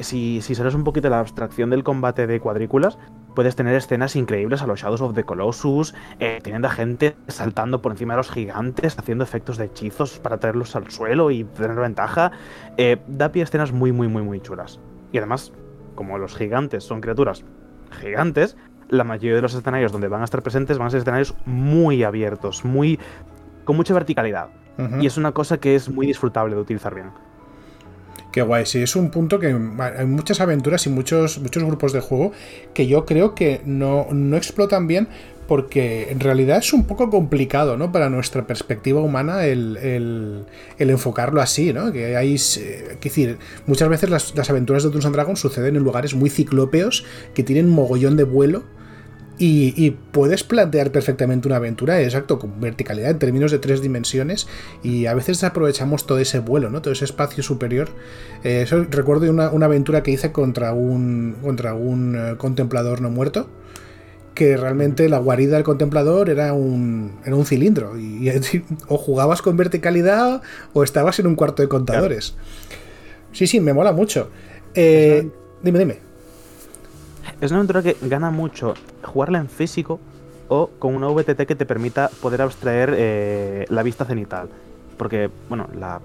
si, 0.00 0.42
si 0.42 0.54
sales 0.54 0.74
un 0.74 0.84
poquito 0.84 1.06
de 1.06 1.10
la 1.10 1.20
abstracción 1.20 1.70
del 1.70 1.84
combate 1.84 2.26
de 2.26 2.40
cuadrículas, 2.40 2.98
puedes 3.34 3.54
tener 3.54 3.76
escenas 3.76 4.16
increíbles 4.16 4.62
a 4.62 4.66
los 4.66 4.80
Shadows 4.80 5.00
of 5.00 5.14
the 5.14 5.22
Colossus, 5.22 5.94
eh, 6.18 6.40
teniendo 6.42 6.66
a 6.66 6.72
gente 6.72 7.14
saltando 7.28 7.80
por 7.80 7.92
encima 7.92 8.14
de 8.14 8.18
los 8.18 8.30
gigantes, 8.30 8.98
haciendo 8.98 9.22
efectos 9.22 9.56
de 9.56 9.66
hechizos 9.66 10.18
para 10.18 10.38
traerlos 10.38 10.74
al 10.74 10.90
suelo 10.90 11.30
y 11.30 11.44
tener 11.44 11.76
ventaja. 11.76 12.32
Eh, 12.76 12.96
da 13.06 13.30
pie 13.30 13.42
a 13.42 13.44
escenas 13.44 13.70
muy, 13.70 13.92
muy, 13.92 14.08
muy, 14.08 14.22
muy 14.22 14.40
chulas. 14.40 14.80
Y 15.12 15.18
además, 15.18 15.52
como 15.94 16.18
los 16.18 16.34
gigantes 16.34 16.82
son 16.82 17.00
criaturas 17.00 17.44
gigantes, 18.00 18.56
la 18.88 19.04
mayoría 19.04 19.36
de 19.36 19.42
los 19.42 19.54
escenarios 19.54 19.92
donde 19.92 20.08
van 20.08 20.22
a 20.22 20.24
estar 20.24 20.42
presentes 20.42 20.78
van 20.78 20.88
a 20.88 20.90
ser 20.90 21.00
escenarios 21.00 21.34
muy 21.46 22.02
abiertos, 22.04 22.64
muy 22.64 22.98
con 23.64 23.76
mucha 23.76 23.94
verticalidad. 23.94 24.48
Y 25.00 25.06
es 25.06 25.16
una 25.16 25.32
cosa 25.32 25.58
que 25.58 25.74
es 25.74 25.88
muy 25.88 26.06
disfrutable 26.06 26.54
de 26.54 26.60
utilizar 26.60 26.94
bien. 26.94 27.10
Qué 28.38 28.42
guay, 28.42 28.66
sí, 28.66 28.78
es 28.80 28.94
un 28.94 29.10
punto 29.10 29.40
que 29.40 29.48
hay 29.48 30.06
muchas 30.06 30.40
aventuras 30.40 30.86
y 30.86 30.90
muchos, 30.90 31.40
muchos 31.40 31.64
grupos 31.64 31.92
de 31.92 31.98
juego 31.98 32.30
que 32.72 32.86
yo 32.86 33.04
creo 33.04 33.34
que 33.34 33.62
no, 33.64 34.06
explotan 34.36 34.86
bien 34.86 35.08
porque 35.48 36.12
en 36.12 36.20
realidad 36.20 36.58
es 36.58 36.72
un 36.72 36.84
poco 36.84 37.10
complicado, 37.10 37.76
¿no? 37.76 37.90
Para 37.90 38.10
nuestra 38.10 38.46
perspectiva 38.46 39.00
humana 39.00 39.44
el, 39.44 40.46
enfocarlo 40.78 41.40
así, 41.40 41.72
¿no? 41.72 41.90
Que 41.90 42.14
hay, 42.16 42.36
eh, 42.36 42.96
decir, 43.02 43.38
muchas 43.66 43.88
veces 43.88 44.08
las, 44.08 44.36
las 44.36 44.48
aventuras 44.50 44.84
de 44.84 44.90
Dungeons 44.90 45.16
Dragons 45.16 45.40
suceden 45.40 45.74
en 45.74 45.82
lugares 45.82 46.14
muy 46.14 46.30
ciclópeos 46.30 47.04
que 47.34 47.42
tienen 47.42 47.68
mogollón 47.68 48.16
de 48.16 48.22
vuelo 48.22 48.62
y, 49.38 49.90
puedes 50.12 50.42
plantear 50.42 50.90
perfectamente 50.90 51.46
una 51.46 51.56
aventura, 51.56 52.00
exacto, 52.02 52.38
con 52.38 52.60
verticalidad 52.60 53.10
en 53.10 53.18
términos 53.18 53.52
de 53.52 53.58
tres 53.58 53.80
dimensiones. 53.80 54.48
Y 54.82 55.06
a 55.06 55.14
veces 55.14 55.44
aprovechamos 55.44 56.06
todo 56.06 56.18
ese 56.18 56.40
vuelo, 56.40 56.70
¿no? 56.70 56.82
Todo 56.82 56.92
ese 56.92 57.04
espacio 57.04 57.42
superior. 57.42 57.88
Eh, 58.42 58.62
eso 58.62 58.84
recuerdo 58.90 59.30
una, 59.30 59.50
una, 59.50 59.66
aventura 59.66 60.02
que 60.02 60.10
hice 60.10 60.32
contra 60.32 60.72
un, 60.72 61.36
contra 61.42 61.74
un 61.74 62.16
eh, 62.16 62.36
contemplador 62.36 63.00
no 63.00 63.10
muerto. 63.10 63.48
Que 64.34 64.56
realmente 64.56 65.08
la 65.08 65.18
guarida 65.18 65.54
del 65.54 65.64
contemplador 65.64 66.30
era 66.30 66.52
un, 66.52 67.18
era 67.24 67.36
un 67.36 67.46
cilindro. 67.46 67.98
Y, 67.98 68.30
o 68.88 68.98
jugabas 68.98 69.40
con 69.40 69.56
verticalidad 69.56 70.42
o 70.72 70.82
estabas 70.82 71.18
en 71.20 71.28
un 71.28 71.36
cuarto 71.36 71.62
de 71.62 71.68
contadores. 71.68 72.34
Sí, 73.32 73.46
sí, 73.46 73.60
me 73.60 73.72
mola 73.72 73.92
mucho. 73.92 74.30
Eh, 74.74 75.28
dime, 75.62 75.78
dime 75.78 76.07
es 77.40 77.50
una 77.50 77.60
aventura 77.60 77.82
que 77.82 77.96
gana 78.02 78.30
mucho 78.30 78.74
jugarla 79.02 79.38
en 79.38 79.48
físico 79.48 80.00
o 80.48 80.70
con 80.78 80.94
una 80.94 81.08
VTT 81.08 81.46
que 81.46 81.54
te 81.54 81.66
permita 81.66 82.10
poder 82.20 82.42
abstraer 82.42 82.94
eh, 82.96 83.66
la 83.68 83.82
vista 83.82 84.04
cenital. 84.04 84.48
Porque, 84.96 85.30
bueno, 85.48 85.68
la 85.78 86.00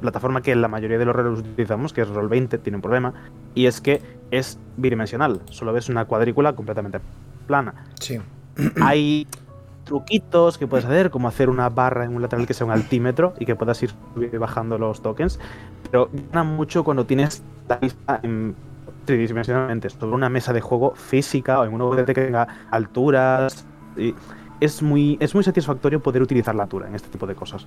plataforma 0.00 0.42
que 0.42 0.54
la 0.54 0.68
mayoría 0.68 0.98
de 0.98 1.04
los 1.04 1.16
roles 1.16 1.40
utilizamos, 1.40 1.92
que 1.92 2.02
es 2.02 2.08
Roll20, 2.08 2.60
tiene 2.60 2.76
un 2.76 2.82
problema, 2.82 3.14
y 3.54 3.66
es 3.66 3.80
que 3.80 4.02
es 4.30 4.58
bidimensional. 4.76 5.40
Solo 5.50 5.72
ves 5.72 5.88
una 5.88 6.04
cuadrícula 6.04 6.54
completamente 6.54 7.00
plana. 7.46 7.86
Sí. 8.00 8.20
Hay 8.82 9.26
truquitos 9.84 10.58
que 10.58 10.66
puedes 10.66 10.84
hacer, 10.84 11.10
como 11.10 11.28
hacer 11.28 11.48
una 11.48 11.68
barra 11.68 12.04
en 12.04 12.14
un 12.14 12.22
lateral 12.22 12.46
que 12.46 12.54
sea 12.54 12.66
un 12.66 12.72
altímetro 12.72 13.34
y 13.38 13.46
que 13.46 13.54
puedas 13.54 13.82
ir 13.82 13.92
bajando 14.38 14.78
los 14.78 15.02
tokens, 15.02 15.38
pero 15.90 16.10
gana 16.32 16.42
mucho 16.42 16.84
cuando 16.84 17.04
tienes 17.04 17.42
la 17.68 17.76
vista 17.76 18.20
en 18.22 18.54
tridimensionalmente 19.04 19.90
sobre 19.90 20.14
una 20.14 20.28
mesa 20.28 20.52
de 20.52 20.60
juego 20.60 20.94
física 20.94 21.60
o 21.60 21.64
en 21.64 21.74
un 21.74 21.80
OVD 21.82 22.06
que 22.06 22.14
tenga 22.14 22.46
alturas. 22.70 23.64
Y 23.96 24.14
es, 24.60 24.82
muy, 24.82 25.16
es 25.20 25.34
muy 25.34 25.44
satisfactorio 25.44 26.02
poder 26.02 26.22
utilizar 26.22 26.54
la 26.54 26.64
altura 26.64 26.88
en 26.88 26.94
este 26.94 27.08
tipo 27.08 27.26
de 27.26 27.34
cosas. 27.34 27.66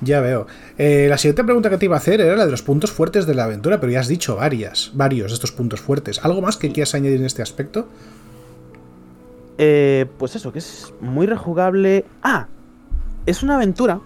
Ya 0.00 0.20
veo. 0.20 0.46
Eh, 0.76 1.06
la 1.08 1.18
siguiente 1.18 1.44
pregunta 1.44 1.70
que 1.70 1.78
te 1.78 1.84
iba 1.84 1.94
a 1.94 1.98
hacer 1.98 2.20
era 2.20 2.36
la 2.36 2.44
de 2.44 2.50
los 2.50 2.62
puntos 2.62 2.90
fuertes 2.90 3.26
de 3.26 3.34
la 3.34 3.44
aventura, 3.44 3.80
pero 3.80 3.92
ya 3.92 4.00
has 4.00 4.08
dicho 4.08 4.36
varias, 4.36 4.90
varios 4.94 5.30
de 5.30 5.34
estos 5.34 5.52
puntos 5.52 5.80
fuertes. 5.80 6.24
¿Algo 6.24 6.40
más 6.40 6.56
que 6.56 6.72
quieras 6.72 6.94
añadir 6.94 7.20
en 7.20 7.26
este 7.26 7.42
aspecto? 7.42 7.88
Eh, 9.56 10.06
pues 10.18 10.34
eso, 10.34 10.52
que 10.52 10.58
es 10.58 10.92
muy 11.00 11.26
rejugable. 11.26 12.04
Ah, 12.22 12.48
es 13.26 13.42
una 13.42 13.54
aventura 13.54 14.00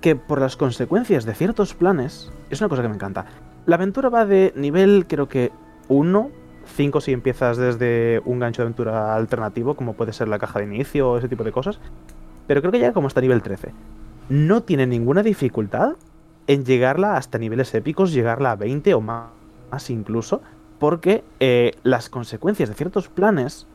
que 0.00 0.16
por 0.16 0.40
las 0.40 0.56
consecuencias 0.56 1.24
de 1.24 1.34
ciertos 1.34 1.74
planes, 1.74 2.30
es 2.50 2.60
una 2.60 2.68
cosa 2.68 2.82
que 2.82 2.88
me 2.88 2.94
encanta. 2.94 3.26
La 3.66 3.76
aventura 3.76 4.10
va 4.10 4.26
de 4.26 4.52
nivel, 4.54 5.06
creo 5.08 5.28
que 5.28 5.50
1, 5.88 6.30
5 6.76 7.00
si 7.00 7.12
empiezas 7.12 7.56
desde 7.56 8.22
un 8.24 8.38
gancho 8.38 8.62
de 8.62 8.66
aventura 8.66 9.14
alternativo, 9.14 9.74
como 9.74 9.94
puede 9.94 10.12
ser 10.12 10.28
la 10.28 10.38
caja 10.38 10.60
de 10.60 10.66
inicio 10.66 11.10
o 11.10 11.18
ese 11.18 11.28
tipo 11.28 11.44
de 11.44 11.52
cosas. 11.52 11.78
Pero 12.46 12.60
creo 12.60 12.72
que 12.72 12.78
llega 12.78 12.92
como 12.92 13.06
hasta 13.06 13.20
nivel 13.20 13.42
13. 13.42 13.72
No 14.28 14.62
tiene 14.62 14.86
ninguna 14.86 15.22
dificultad 15.22 15.96
en 16.46 16.64
llegarla 16.64 17.16
hasta 17.16 17.38
niveles 17.38 17.74
épicos, 17.74 18.12
llegarla 18.12 18.52
a 18.52 18.56
20 18.56 18.94
o 18.94 19.00
más, 19.00 19.30
incluso, 19.88 20.42
porque 20.78 21.24
eh, 21.40 21.72
las 21.82 22.08
consecuencias 22.08 22.68
de 22.68 22.74
ciertos 22.74 23.08
planes, 23.08 23.66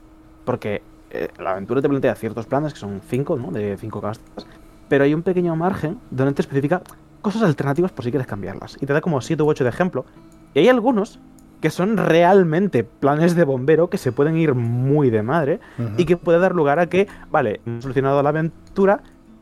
porque 0.46 0.82
eh, 1.12 1.30
la 1.40 1.52
aventura 1.52 1.82
te 1.82 1.90
plantea 1.90 2.16
ciertos 2.16 2.46
planes, 2.46 2.74
que 2.74 2.80
son 2.80 3.02
5, 3.08 3.38
¿no? 3.38 3.52
De 3.52 3.78
5 3.78 4.02
castas, 4.02 4.46
pero 4.88 5.04
hay 5.04 5.14
un 5.14 5.24
pequeño 5.24 5.56
margen 5.56 6.00
donde 6.12 6.34
te 6.34 6.42
especifica 6.42 6.82
cosas 7.22 7.44
alternativas 7.44 7.92
por 7.92 8.04
si 8.04 8.12
quieres 8.12 8.28
cambiarlas. 8.28 8.78
Y 8.82 8.86
te 8.86 8.94
da 8.94 9.02
como 9.02 9.22
7 9.22 9.42
u 9.44 9.48
8 9.48 9.64
de 9.64 9.70
ejemplo. 9.70 10.06
Y 10.54 10.60
hay 10.60 10.70
algunos 10.70 11.20
que 11.62 11.70
son 11.70 11.98
realmente 11.98 12.84
planes 12.84 13.36
de 13.36 13.44
bombero 13.44 13.90
que 13.90 13.98
se 13.98 14.12
pueden 14.12 14.38
ir 14.38 14.56
muy 14.56 15.10
de 15.10 15.24
madre 15.24 15.60
y 15.98 16.06
que 16.06 16.18
puede 16.18 16.40
dar 16.40 16.56
lugar 16.56 16.80
a 16.80 16.88
que, 16.88 17.08
vale, 17.30 17.62
hemos 17.66 17.84
solucionado 17.84 18.24
la 18.24 18.30
aventura, 18.30 19.02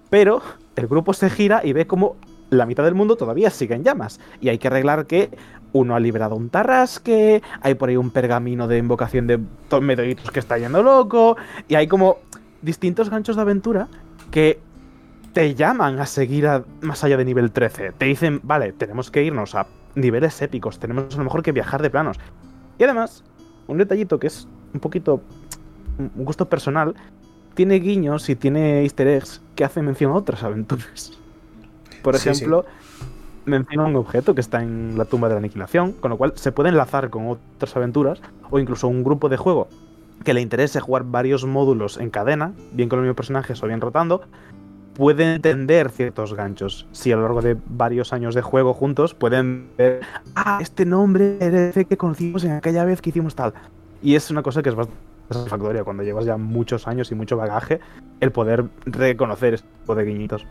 pero 0.09 0.41
el 0.75 0.87
grupo 0.87 1.13
se 1.13 1.29
gira 1.29 1.61
y 1.63 1.73
ve 1.73 1.85
como 1.85 2.15
la 2.49 2.65
mitad 2.65 2.83
del 2.83 2.95
mundo 2.95 3.17
todavía 3.17 3.49
sigue 3.49 3.75
en 3.75 3.83
llamas. 3.83 4.19
Y 4.41 4.49
hay 4.49 4.57
que 4.57 4.67
arreglar 4.67 5.05
que 5.05 5.29
uno 5.73 5.95
ha 5.95 5.99
liberado 5.99 6.35
un 6.35 6.49
tarrasque, 6.49 7.41
hay 7.61 7.75
por 7.75 7.89
ahí 7.89 7.97
un 7.97 8.09
pergamino 8.09 8.67
de 8.67 8.77
invocación 8.77 9.27
de 9.27 9.39
medallitos 9.81 10.31
que 10.31 10.39
está 10.39 10.57
yendo 10.57 10.81
loco, 10.81 11.37
y 11.67 11.75
hay 11.75 11.87
como 11.87 12.17
distintos 12.61 13.09
ganchos 13.09 13.35
de 13.35 13.41
aventura 13.41 13.87
que 14.31 14.59
te 15.33 15.53
llaman 15.53 15.99
a 15.99 16.05
seguir 16.05 16.49
más 16.81 17.03
allá 17.03 17.17
de 17.17 17.25
nivel 17.25 17.51
13. 17.51 17.91
Te 17.97 18.05
dicen, 18.05 18.39
vale, 18.43 18.71
tenemos 18.71 19.11
que 19.11 19.23
irnos 19.23 19.53
a 19.53 19.67
niveles 19.97 20.41
épicos, 20.41 20.79
tenemos 20.79 21.13
a 21.13 21.17
lo 21.17 21.23
mejor 21.23 21.43
que 21.43 21.51
viajar 21.51 21.81
de 21.81 21.89
planos. 21.89 22.17
Y 22.77 22.83
además, 22.83 23.23
un 23.67 23.77
detallito 23.77 24.19
que 24.19 24.27
es 24.27 24.47
un 24.73 24.79
poquito 24.79 25.21
un 25.97 26.11
gusto 26.25 26.47
personal, 26.47 26.95
tiene 27.55 27.79
guiños 27.79 28.29
y 28.29 28.35
tiene 28.35 28.83
easter 28.83 29.07
eggs 29.07 29.41
que 29.55 29.63
hacen 29.63 29.85
mención 29.85 30.11
a 30.11 30.15
otras 30.15 30.43
aventuras. 30.43 31.11
Por 32.03 32.15
ejemplo, 32.15 32.65
menciona 33.45 33.85
un 33.85 33.95
objeto 33.95 34.35
que 34.35 34.41
está 34.41 34.61
en 34.61 34.97
la 34.97 35.05
tumba 35.05 35.27
de 35.27 35.35
la 35.35 35.39
aniquilación, 35.39 35.93
con 35.93 36.11
lo 36.11 36.17
cual 36.17 36.33
se 36.35 36.51
puede 36.51 36.69
enlazar 36.69 37.09
con 37.09 37.27
otras 37.27 37.75
aventuras 37.75 38.21
o 38.49 38.59
incluso 38.59 38.87
un 38.87 39.03
grupo 39.03 39.29
de 39.29 39.37
juego 39.37 39.67
que 40.23 40.33
le 40.33 40.41
interese 40.41 40.79
jugar 40.79 41.03
varios 41.03 41.45
módulos 41.45 41.97
en 41.97 42.09
cadena, 42.09 42.53
bien 42.73 42.89
con 42.89 42.97
los 42.97 43.03
mismos 43.03 43.17
personajes 43.17 43.61
o 43.63 43.67
bien 43.67 43.81
rotando, 43.81 44.21
puede 44.97 45.35
entender 45.35 45.91
ciertos 45.91 46.33
ganchos. 46.33 46.87
Si 46.91 47.11
a 47.11 47.15
lo 47.15 47.21
largo 47.21 47.43
de 47.43 47.55
varios 47.67 48.13
años 48.13 48.33
de 48.33 48.41
juego 48.41 48.73
juntos 48.73 49.13
pueden 49.13 49.67
ver, 49.77 50.01
ah, 50.35 50.57
este 50.59 50.85
nombre 50.85 51.71
que 51.87 51.97
conocimos 51.97 52.43
en 52.43 52.53
aquella 52.53 52.83
vez 52.83 52.99
que 52.99 53.11
hicimos 53.11 53.35
tal. 53.35 53.53
Y 54.01 54.15
es 54.15 54.31
una 54.31 54.41
cosa 54.41 54.63
que 54.63 54.69
es 54.69 54.75
bastante 54.75 54.99
satisfactoria 55.29 55.83
cuando 55.83 56.03
llevas 56.03 56.25
ya 56.25 56.37
muchos 56.37 56.87
años 56.87 57.11
y 57.11 57.15
mucho 57.15 57.37
bagaje, 57.37 57.79
el 58.21 58.31
poder 58.31 58.65
reconocer 58.85 59.55
este 59.55 59.67
tipo 59.81 59.93
de 59.93 60.05
guiñitos. 60.05 60.45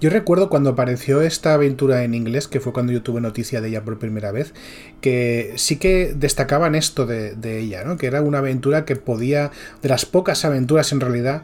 Yo 0.00 0.10
recuerdo 0.10 0.48
cuando 0.48 0.70
apareció 0.70 1.22
esta 1.22 1.54
aventura 1.54 2.04
en 2.04 2.14
inglés, 2.14 2.46
que 2.46 2.60
fue 2.60 2.72
cuando 2.72 2.92
yo 2.92 3.02
tuve 3.02 3.20
noticia 3.20 3.60
de 3.60 3.68
ella 3.68 3.82
por 3.82 3.98
primera 3.98 4.30
vez, 4.30 4.54
que 5.00 5.54
sí 5.56 5.78
que 5.78 6.12
destacaban 6.14 6.74
esto 6.74 7.06
de, 7.06 7.34
de 7.34 7.58
ella, 7.58 7.82
¿no? 7.84 7.96
Que 7.96 8.06
era 8.06 8.22
una 8.22 8.38
aventura 8.38 8.84
que 8.84 8.96
podía, 8.96 9.50
de 9.82 9.88
las 9.88 10.06
pocas 10.06 10.44
aventuras 10.44 10.92
en 10.92 11.00
realidad, 11.00 11.42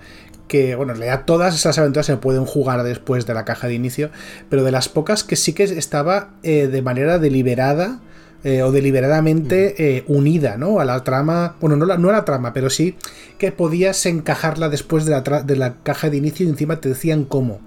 que, 0.48 0.74
bueno, 0.74 0.92
en 0.92 0.98
realidad 0.98 1.24
todas 1.24 1.54
esas 1.54 1.78
aventuras 1.78 2.06
se 2.06 2.16
pueden 2.16 2.44
jugar 2.44 2.82
después 2.82 3.26
de 3.26 3.34
la 3.34 3.44
caja 3.44 3.68
de 3.68 3.74
inicio, 3.74 4.10
pero 4.48 4.64
de 4.64 4.70
las 4.70 4.88
pocas 4.88 5.24
que 5.24 5.36
sí 5.36 5.52
que 5.52 5.64
estaba 5.64 6.30
eh, 6.42 6.68
de 6.68 6.82
manera 6.82 7.18
deliberada 7.18 8.00
eh, 8.44 8.62
o 8.62 8.70
deliberadamente 8.70 9.96
eh, 9.96 10.04
unida, 10.06 10.56
¿no? 10.56 10.78
A 10.78 10.84
la 10.84 11.02
trama, 11.02 11.56
bueno, 11.60 11.76
no, 11.76 11.86
no 11.96 12.08
a 12.08 12.12
la 12.12 12.24
trama, 12.24 12.52
pero 12.52 12.70
sí 12.70 12.96
que 13.38 13.50
podías 13.50 14.06
encajarla 14.06 14.68
después 14.68 15.04
de 15.04 15.10
la, 15.10 15.20
de 15.42 15.56
la 15.56 15.74
caja 15.82 16.10
de 16.10 16.16
inicio 16.16 16.46
y 16.46 16.50
encima 16.50 16.80
te 16.80 16.88
decían 16.88 17.24
cómo, 17.24 17.60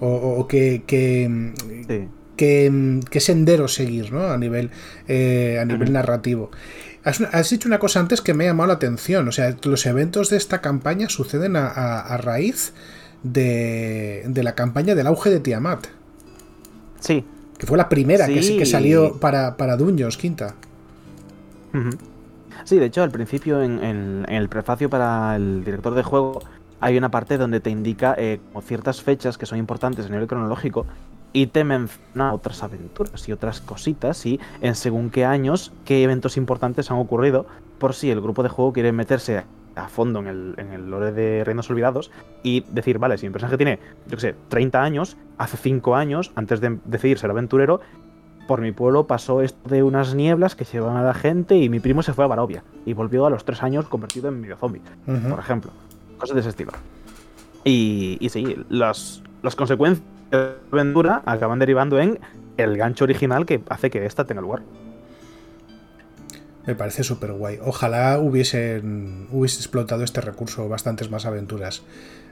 o, 0.00 0.46
que... 0.48 0.82
que 0.86 1.62
Qué, 2.34 3.20
sendero 3.20 3.68
seguir, 3.68 4.12
¿no? 4.12 4.24
A 4.24 4.36
nivel, 4.36 4.70
a 5.06 5.64
nivel 5.64 5.92
narrativo. 5.92 6.50
Has, 7.04 7.50
dicho 7.50 7.68
una 7.68 7.80
cosa 7.80 7.98
antes 7.98 8.20
que 8.20 8.32
me 8.32 8.44
ha 8.44 8.48
llamado 8.48 8.68
la 8.68 8.74
atención. 8.74 9.26
O 9.26 9.32
sea, 9.32 9.56
los 9.64 9.86
eventos 9.86 10.30
de 10.30 10.36
esta 10.36 10.60
campaña 10.60 11.08
suceden 11.08 11.56
a, 11.56 12.16
raíz 12.18 12.72
de, 13.22 14.30
la 14.34 14.54
campaña 14.54 14.94
del 14.94 15.08
auge 15.08 15.30
de 15.30 15.40
Tiamat. 15.40 15.86
Sí. 17.00 17.24
Que 17.58 17.66
fue 17.66 17.76
la 17.76 17.88
primera 17.88 18.26
que 18.26 18.42
sí 18.42 18.56
que 18.56 18.66
salió 18.66 19.18
para, 19.18 19.56
para 19.56 19.76
Quinta. 19.76 20.54
Sí, 22.64 22.78
de 22.78 22.86
hecho, 22.86 23.02
al 23.02 23.10
principio, 23.10 23.62
en, 23.62 24.24
el 24.28 24.48
prefacio 24.48 24.88
para 24.88 25.34
el 25.34 25.64
director 25.64 25.94
de 25.94 26.04
juego, 26.04 26.40
hay 26.80 26.96
una 26.96 27.10
parte 27.10 27.36
donde 27.36 27.58
te 27.58 27.70
indica 27.70 28.14
eh, 28.16 28.38
ciertas 28.64 29.02
fechas 29.02 29.38
que 29.38 29.46
son 29.46 29.58
importantes 29.58 30.06
a 30.06 30.08
nivel 30.08 30.28
cronológico 30.28 30.86
y 31.32 31.46
te 31.46 31.64
menciona 31.64 32.32
otras 32.32 32.62
aventuras 32.62 33.28
y 33.28 33.32
otras 33.32 33.60
cositas 33.60 34.24
y 34.26 34.40
en 34.60 34.74
según 34.74 35.10
qué 35.10 35.24
años, 35.24 35.72
qué 35.84 36.02
eventos 36.02 36.36
importantes 36.36 36.90
han 36.90 36.98
ocurrido 36.98 37.46
por 37.78 37.94
si 37.94 38.10
el 38.10 38.20
grupo 38.20 38.42
de 38.42 38.48
juego 38.48 38.72
quiere 38.72 38.92
meterse 38.92 39.44
a 39.74 39.88
fondo 39.88 40.20
en 40.20 40.26
el, 40.26 40.54
en 40.58 40.72
el 40.72 40.90
lore 40.90 41.12
de 41.12 41.44
Reinos 41.44 41.70
Olvidados 41.70 42.10
y 42.42 42.60
decir, 42.70 42.98
vale, 42.98 43.16
si 43.16 43.26
mi 43.26 43.32
personaje 43.32 43.56
tiene, 43.56 43.78
yo 44.06 44.16
qué 44.16 44.20
sé, 44.20 44.34
30 44.48 44.82
años, 44.82 45.16
hace 45.38 45.56
5 45.56 45.96
años, 45.96 46.32
antes 46.34 46.60
de 46.60 46.78
decidir 46.84 47.18
ser 47.18 47.30
aventurero, 47.30 47.80
por 48.46 48.60
mi 48.60 48.72
pueblo 48.72 49.06
pasó 49.06 49.40
esto 49.40 49.70
de 49.70 49.82
unas 49.82 50.14
nieblas 50.14 50.54
que 50.54 50.64
llevaban 50.64 50.96
a 50.96 51.02
la 51.02 51.14
gente 51.14 51.56
y 51.56 51.68
mi 51.68 51.80
primo 51.80 52.02
se 52.02 52.12
fue 52.12 52.24
a 52.24 52.28
Barovia 52.28 52.64
y 52.84 52.92
volvió 52.92 53.24
a 53.24 53.30
los 53.30 53.44
3 53.44 53.62
años 53.62 53.88
convertido 53.88 54.28
en 54.28 54.40
medio 54.40 54.56
zombie, 54.56 54.82
por 55.06 55.38
ejemplo. 55.38 55.70
Cosas 56.18 56.34
de 56.34 56.40
ese 56.40 56.50
estilo. 56.50 56.72
Y, 57.64 58.18
y 58.20 58.28
sí, 58.28 58.56
las, 58.68 59.22
las 59.42 59.56
consecuencias 59.56 60.06
aventura 60.32 61.22
acaban 61.26 61.58
derivando 61.58 61.98
en 61.98 62.18
el 62.56 62.76
gancho 62.76 63.04
original 63.04 63.46
que 63.46 63.62
hace 63.68 63.90
que 63.90 64.04
esta 64.06 64.24
tenga 64.24 64.40
lugar. 64.40 64.62
Me 66.66 66.74
parece 66.74 67.02
súper 67.02 67.32
guay. 67.32 67.58
Ojalá 67.64 68.18
hubiesen 68.20 69.26
hubiese 69.32 69.56
explotado 69.56 70.04
este 70.04 70.20
recurso 70.20 70.68
bastantes 70.68 71.10
más 71.10 71.26
aventuras 71.26 71.82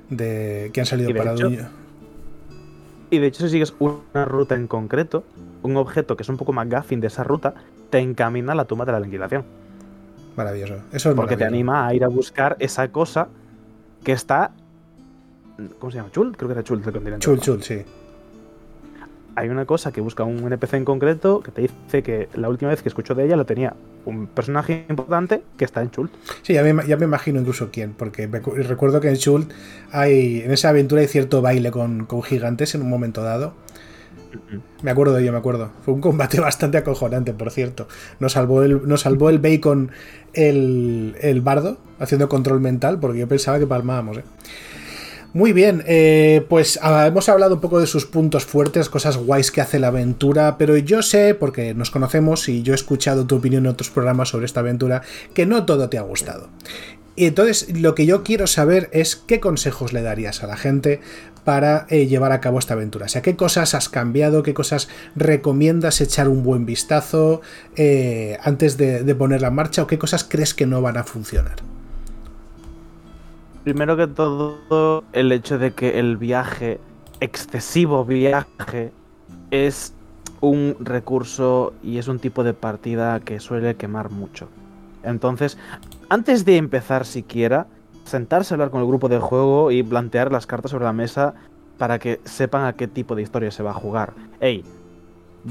de 0.09 0.71
que 0.73 0.81
han 0.81 0.87
salido 0.87 1.15
para 1.15 1.35
Duño. 1.35 1.69
Y 3.11 3.19
de 3.19 3.27
hecho, 3.27 3.43
si 3.45 3.51
sigues 3.51 3.75
una 3.81 4.25
ruta 4.25 4.55
en 4.55 4.69
concreto, 4.69 5.25
un 5.63 5.77
objeto 5.77 6.17
que 6.17 6.23
es 6.23 6.29
un 6.29 6.37
poco 6.37 6.53
más 6.53 6.69
gaffin 6.69 7.01
de 7.01 7.09
esa 7.09 7.25
ruta, 7.25 7.55
te 7.91 7.99
encamina 7.99 8.53
a 8.53 8.55
la 8.55 8.67
tumba 8.67 8.85
de 8.85 8.93
la 8.93 8.99
aniquilación. 8.99 9.45
Maravilloso. 10.37 10.77
Eso 10.93 11.15
Porque 11.17 11.37
te 11.37 11.45
anima 11.45 11.89
a 11.89 11.95
ir 11.95 12.05
a 12.05 12.09
buscar 12.09 12.57
esa 12.61 12.89
cosa 12.93 13.29
que 14.05 14.13
está 14.13 14.53
¿Cómo 15.79 15.91
se 15.91 15.99
llama? 15.99 16.11
¿Chul? 16.11 16.37
Creo 16.37 16.49
que 16.49 16.53
era 16.53 16.63
Chul 16.63 16.83
del 16.83 16.93
continente. 16.93 17.25
Chul, 17.25 17.41
Chul, 17.41 17.63
sí. 17.63 17.83
Hay 19.37 19.49
una 19.49 19.65
cosa 19.65 19.93
que 19.93 20.01
busca 20.01 20.25
un 20.25 20.39
NPC 20.39 20.75
en 20.75 20.85
concreto 20.85 21.41
que 21.41 21.51
te 21.51 21.63
dice 21.63 22.03
que 22.03 22.29
la 22.35 22.49
última 22.49 22.71
vez 22.71 22.83
que 22.83 22.89
escuchó 22.89 23.15
de 23.15 23.25
ella 23.25 23.37
lo 23.37 23.47
tenía 23.47 23.75
un 24.05 24.27
personaje 24.27 24.87
importante 24.89 25.43
que 25.57 25.65
está 25.65 25.83
en 25.83 25.91
Chult. 25.91 26.13
Sí, 26.43 26.55
ya 26.55 26.63
me, 26.63 26.87
ya 26.87 26.97
me 26.97 27.05
imagino 27.05 27.39
incluso 27.39 27.71
quién, 27.71 27.93
porque 27.93 28.27
recuerdo 28.27 29.01
que 29.01 29.09
en 29.09 29.17
Chult 29.17 29.51
hay, 29.93 30.41
en 30.41 30.51
esa 30.51 30.71
aventura 30.71 31.01
hay 31.01 31.09
cierto 31.09 31.43
baile 31.43 31.71
con, 31.71 32.07
gigantes 32.23 32.75
en 32.75 32.83
un 32.83 32.91
momento 32.91 33.23
dado. 33.23 33.55
Me 34.83 34.91
acuerdo 34.91 35.15
de 35.15 35.23
ello, 35.23 35.33
me 35.33 35.39
acuerdo. 35.39 35.71
Fue 35.85 35.95
un 35.95 36.01
combate 36.01 36.41
bastante 36.41 36.79
acojonante, 36.79 37.33
por 37.33 37.51
cierto. 37.51 37.87
Nos 38.19 38.33
salvó 38.33 38.63
el, 38.63 38.87
nos 38.89 39.03
salvó 39.03 39.31
el 39.31 39.39
bacon 39.39 39.91
el, 40.33 41.17
el 41.21 41.41
bardo, 41.41 41.79
haciendo 41.99 42.29
control 42.29 42.61
mental, 42.61 42.99
porque 43.01 43.21
yo 43.21 43.29
pensaba 43.29 43.59
que 43.59 43.67
palmábamos. 43.67 44.19
¿eh? 44.19 44.25
Muy 45.33 45.53
bien, 45.53 45.85
eh, 45.87 46.45
pues 46.49 46.81
ah, 46.83 47.07
hemos 47.07 47.29
hablado 47.29 47.55
un 47.55 47.61
poco 47.61 47.79
de 47.79 47.87
sus 47.87 48.05
puntos 48.05 48.45
fuertes, 48.45 48.89
cosas 48.89 49.17
guays 49.17 49.53
que 49.53 49.61
hace 49.61 49.79
la 49.79 49.87
aventura, 49.87 50.59
pero 50.59 50.77
yo 50.77 51.03
sé, 51.03 51.37
porque 51.37 51.73
nos 51.73 51.93
conocemos 51.93 52.49
y 52.49 52.63
yo 52.63 52.73
he 52.73 52.75
escuchado 52.75 53.27
tu 53.27 53.37
opinión 53.37 53.65
en 53.65 53.71
otros 53.71 53.91
programas 53.91 54.31
sobre 54.31 54.47
esta 54.47 54.59
aventura, 54.59 55.03
que 55.33 55.47
no 55.47 55.65
todo 55.67 55.89
te 55.89 55.99
ha 55.99 56.03
gustado. 56.03 56.49
Y 57.15 57.27
entonces 57.27 57.81
lo 57.81 57.95
que 57.95 58.07
yo 58.07 58.25
quiero 58.25 58.49
saber 58.49 58.89
es 58.93 59.15
qué 59.15 59.39
consejos 59.39 59.93
le 59.93 60.03
darías 60.03 60.43
a 60.43 60.49
la 60.49 60.57
gente 60.57 61.01
para 61.45 61.87
eh, 61.91 62.09
llevar 62.09 62.33
a 62.33 62.41
cabo 62.41 62.59
esta 62.59 62.75
aventura. 62.75 63.07
O 63.07 63.09
sea, 63.09 63.23
qué 63.23 63.37
cosas 63.37 63.75
has 63.75 63.89
cambiado, 63.89 64.43
qué 64.43 64.53
cosas 64.53 64.89
recomiendas 65.15 66.01
echar 66.01 66.29
un 66.29 66.43
buen 66.43 66.67
vistazo 66.67 67.41
eh, 67.77 68.37
antes 68.43 68.77
de, 68.77 69.05
de 69.05 69.15
ponerla 69.15 69.49
en 69.49 69.55
marcha 69.55 69.83
o 69.83 69.87
qué 69.87 69.99
cosas 69.99 70.25
crees 70.25 70.55
que 70.55 70.67
no 70.67 70.83
van 70.83 70.97
a 70.97 71.05
funcionar. 71.05 71.57
Primero 73.65 73.95
que 73.97 74.07
todo, 74.07 75.05
el 75.13 75.33
hecho 75.33 75.59
de 75.59 75.73
que 75.73 75.99
el 75.99 76.17
viaje, 76.17 76.81
excesivo 77.21 78.07
viaje, 78.07 78.91
es 79.51 79.93
un 80.41 80.77
recurso 80.81 81.75
y 81.83 81.99
es 81.99 82.09
un 82.09 82.19
tipo 82.19 82.43
de 82.43 82.55
partida 82.55 83.21
que 83.21 83.39
suele 83.39 83.75
quemar 83.75 84.11
mucho. 84.11 84.49
Entonces, 85.03 85.59
antes 86.09 86.47
de 86.47 86.57
empezar 86.57 87.05
siquiera, 87.05 87.67
sentarse 88.05 88.53
a 88.53 88.57
hablar 88.57 88.71
con 88.71 88.81
el 88.81 88.87
grupo 88.87 89.11
de 89.11 89.19
juego 89.19 89.71
y 89.71 89.83
plantear 89.83 90.33
las 90.33 90.47
cartas 90.47 90.71
sobre 90.71 90.87
la 90.87 90.95
mesa 90.95 91.35
para 91.77 91.99
que 91.99 92.19
sepan 92.25 92.65
a 92.65 92.73
qué 92.73 92.89
tipo 92.89 93.15
de 93.15 93.23
historia 93.23 93.51
se 93.51 93.63
va 93.63 93.73
a 93.73 93.75
jugar. 93.75 94.15
Ey, 94.41 94.65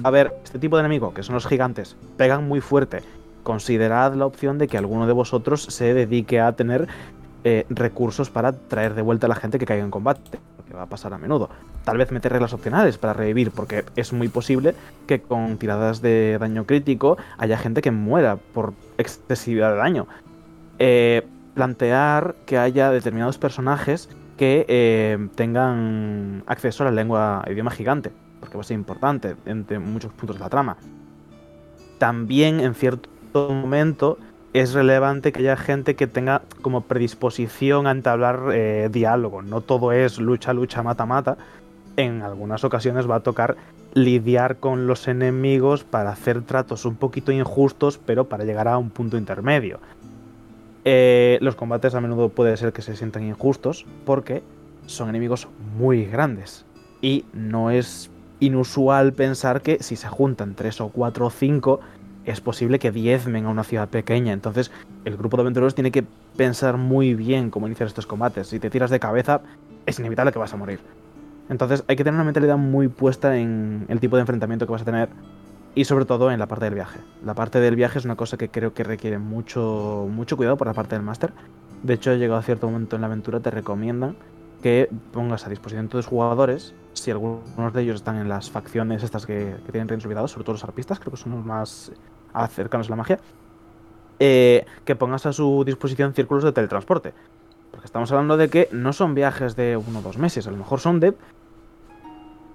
a 0.03 0.09
ver, 0.09 0.33
este 0.43 0.57
tipo 0.57 0.77
de 0.77 0.81
enemigo, 0.81 1.13
que 1.13 1.21
son 1.21 1.35
los 1.35 1.45
gigantes, 1.45 1.95
pegan 2.17 2.47
muy 2.47 2.59
fuerte. 2.59 3.03
Considerad 3.43 4.15
la 4.15 4.25
opción 4.25 4.57
de 4.57 4.67
que 4.67 4.79
alguno 4.79 5.05
de 5.05 5.13
vosotros 5.13 5.61
se 5.61 5.93
dedique 5.93 6.39
a 6.39 6.51
tener 6.53 6.87
eh, 7.43 7.65
recursos 7.69 8.29
para 8.29 8.51
traer 8.51 8.95
de 8.95 9.01
vuelta 9.01 9.27
a 9.27 9.29
la 9.29 9.35
gente 9.35 9.59
que 9.59 9.65
caiga 9.65 9.83
en 9.83 9.91
combate, 9.91 10.39
que 10.67 10.73
va 10.73 10.83
a 10.83 10.89
pasar 10.89 11.13
a 11.13 11.17
menudo. 11.17 11.49
Tal 11.83 11.97
vez 11.97 12.11
meter 12.11 12.31
reglas 12.31 12.53
opcionales 12.53 12.97
para 12.97 13.13
revivir, 13.13 13.51
porque 13.51 13.85
es 13.95 14.13
muy 14.13 14.27
posible 14.27 14.75
que 15.07 15.21
con 15.21 15.57
tiradas 15.57 16.01
de 16.01 16.37
daño 16.39 16.65
crítico 16.65 17.17
haya 17.37 17.57
gente 17.57 17.81
que 17.81 17.91
muera 17.91 18.37
por 18.37 18.73
excesividad 18.97 19.71
de 19.71 19.77
daño. 19.77 20.07
Eh, 20.79 21.25
plantear 21.53 22.35
que 22.45 22.57
haya 22.57 22.91
determinados 22.91 23.37
personajes 23.37 24.09
que 24.37 24.65
eh, 24.69 25.27
tengan 25.35 26.43
acceso 26.45 26.83
a 26.83 26.85
la 26.85 26.91
lengua 26.91 27.43
idioma 27.49 27.71
gigante, 27.71 28.11
porque 28.39 28.55
va 28.55 28.61
a 28.61 28.63
ser 28.63 28.75
importante 28.75 29.35
entre 29.45 29.79
muchos 29.79 30.13
puntos 30.13 30.37
de 30.37 30.41
la 30.41 30.49
trama. 30.49 30.77
También 31.97 32.61
en 32.61 32.75
cierto 32.75 33.09
momento 33.33 34.17
es 34.53 34.73
relevante 34.73 35.31
que 35.31 35.39
haya 35.39 35.57
gente 35.57 35.95
que 35.95 36.07
tenga 36.07 36.41
como 36.61 36.81
predisposición 36.81 37.87
a 37.87 37.91
entablar 37.91 38.49
eh, 38.53 38.89
diálogo. 38.91 39.41
No 39.41 39.61
todo 39.61 39.91
es 39.91 40.19
lucha, 40.19 40.53
lucha, 40.53 40.81
mata, 40.81 41.05
mata. 41.05 41.37
En 41.97 42.21
algunas 42.21 42.63
ocasiones 42.63 43.09
va 43.09 43.15
a 43.15 43.19
tocar 43.19 43.57
lidiar 43.93 44.57
con 44.57 44.87
los 44.87 45.07
enemigos 45.07 45.83
para 45.83 46.11
hacer 46.11 46.41
tratos 46.43 46.85
un 46.85 46.95
poquito 46.95 47.31
injustos, 47.31 47.99
pero 48.03 48.29
para 48.29 48.43
llegar 48.43 48.67
a 48.67 48.77
un 48.77 48.89
punto 48.89 49.17
intermedio. 49.17 49.79
Eh, 50.85 51.37
los 51.41 51.55
combates 51.55 51.93
a 51.93 52.01
menudo 52.01 52.29
puede 52.29 52.55
ser 52.57 52.73
que 52.73 52.81
se 52.81 52.95
sientan 52.95 53.23
injustos 53.23 53.85
porque 54.05 54.41
son 54.85 55.09
enemigos 55.09 55.47
muy 55.77 56.05
grandes. 56.05 56.65
Y 57.01 57.25
no 57.33 57.69
es 57.69 58.09
inusual 58.39 59.13
pensar 59.13 59.61
que 59.61 59.83
si 59.83 59.95
se 59.95 60.07
juntan 60.07 60.55
3 60.55 60.81
o 60.81 60.89
4 60.89 61.25
o 61.25 61.29
5 61.29 61.79
es 62.25 62.41
posible 62.41 62.79
que 62.79 62.91
diezmen 62.91 63.45
a 63.45 63.49
una 63.49 63.63
ciudad 63.63 63.87
pequeña. 63.89 64.33
Entonces, 64.33 64.71
el 65.05 65.17
grupo 65.17 65.37
de 65.37 65.41
aventureros 65.41 65.75
tiene 65.75 65.91
que 65.91 66.03
pensar 66.35 66.77
muy 66.77 67.15
bien 67.15 67.49
cómo 67.49 67.67
iniciar 67.67 67.87
estos 67.87 68.05
combates. 68.05 68.47
Si 68.47 68.59
te 68.59 68.69
tiras 68.69 68.89
de 68.89 68.99
cabeza, 68.99 69.41
es 69.85 69.99
inevitable 69.99 70.31
que 70.31 70.39
vas 70.39 70.53
a 70.53 70.57
morir. 70.57 70.79
Entonces, 71.49 71.83
hay 71.87 71.95
que 71.95 72.03
tener 72.03 72.15
una 72.15 72.23
mentalidad 72.23 72.57
muy 72.57 72.87
puesta 72.87 73.37
en 73.37 73.85
el 73.87 73.99
tipo 73.99 74.15
de 74.15 74.21
enfrentamiento 74.21 74.65
que 74.65 74.71
vas 74.71 74.83
a 74.83 74.85
tener 74.85 75.09
y 75.75 75.85
sobre 75.85 76.05
todo 76.05 76.31
en 76.31 76.39
la 76.39 76.47
parte 76.47 76.65
del 76.65 76.75
viaje. 76.75 76.99
La 77.23 77.33
parte 77.33 77.59
del 77.59 77.75
viaje 77.75 77.99
es 77.99 78.05
una 78.05 78.15
cosa 78.15 78.37
que 78.37 78.49
creo 78.49 78.73
que 78.73 78.83
requiere 78.83 79.17
mucho, 79.17 80.07
mucho 80.11 80.37
cuidado 80.37 80.57
por 80.57 80.67
la 80.67 80.73
parte 80.73 80.95
del 80.95 81.03
máster. 81.03 81.33
De 81.83 81.93
hecho, 81.93 82.13
llegado 82.15 82.39
a 82.39 82.43
cierto 82.43 82.67
momento 82.67 82.95
en 82.95 83.01
la 83.01 83.07
aventura, 83.07 83.39
te 83.39 83.51
recomiendan 83.51 84.15
que 84.61 84.89
pongas 85.11 85.45
a 85.45 85.49
disposición 85.49 85.85
de 85.85 85.91
tus 85.91 86.05
jugadores, 86.05 86.73
si 86.93 87.11
algunos 87.11 87.73
de 87.73 87.81
ellos 87.81 87.95
están 87.95 88.17
en 88.17 88.29
las 88.29 88.49
facciones 88.49 89.03
estas 89.03 89.25
que, 89.25 89.55
tienen 89.71 89.87
reinos 89.87 90.05
olvidados, 90.05 90.31
sobre 90.31 90.45
todo 90.45 90.53
los 90.53 90.63
arpistas, 90.63 90.99
creo 90.99 91.11
que 91.11 91.17
son 91.17 91.33
los 91.33 91.45
más 91.45 91.91
cercanos 92.49 92.87
a 92.87 92.89
la 92.91 92.95
magia, 92.95 93.19
eh, 94.19 94.65
que 94.85 94.95
pongas 94.95 95.25
a 95.25 95.33
su 95.33 95.63
disposición 95.65 96.13
círculos 96.13 96.43
de 96.43 96.51
teletransporte. 96.51 97.13
Porque 97.71 97.85
estamos 97.85 98.11
hablando 98.11 98.35
de 98.35 98.49
que 98.49 98.67
no 98.71 98.93
son 98.93 99.15
viajes 99.15 99.55
de 99.55 99.77
uno 99.77 99.99
o 99.99 100.01
dos 100.01 100.17
meses, 100.17 100.47
a 100.47 100.51
lo 100.51 100.57
mejor 100.57 100.79
son 100.79 100.99
de 100.99 101.13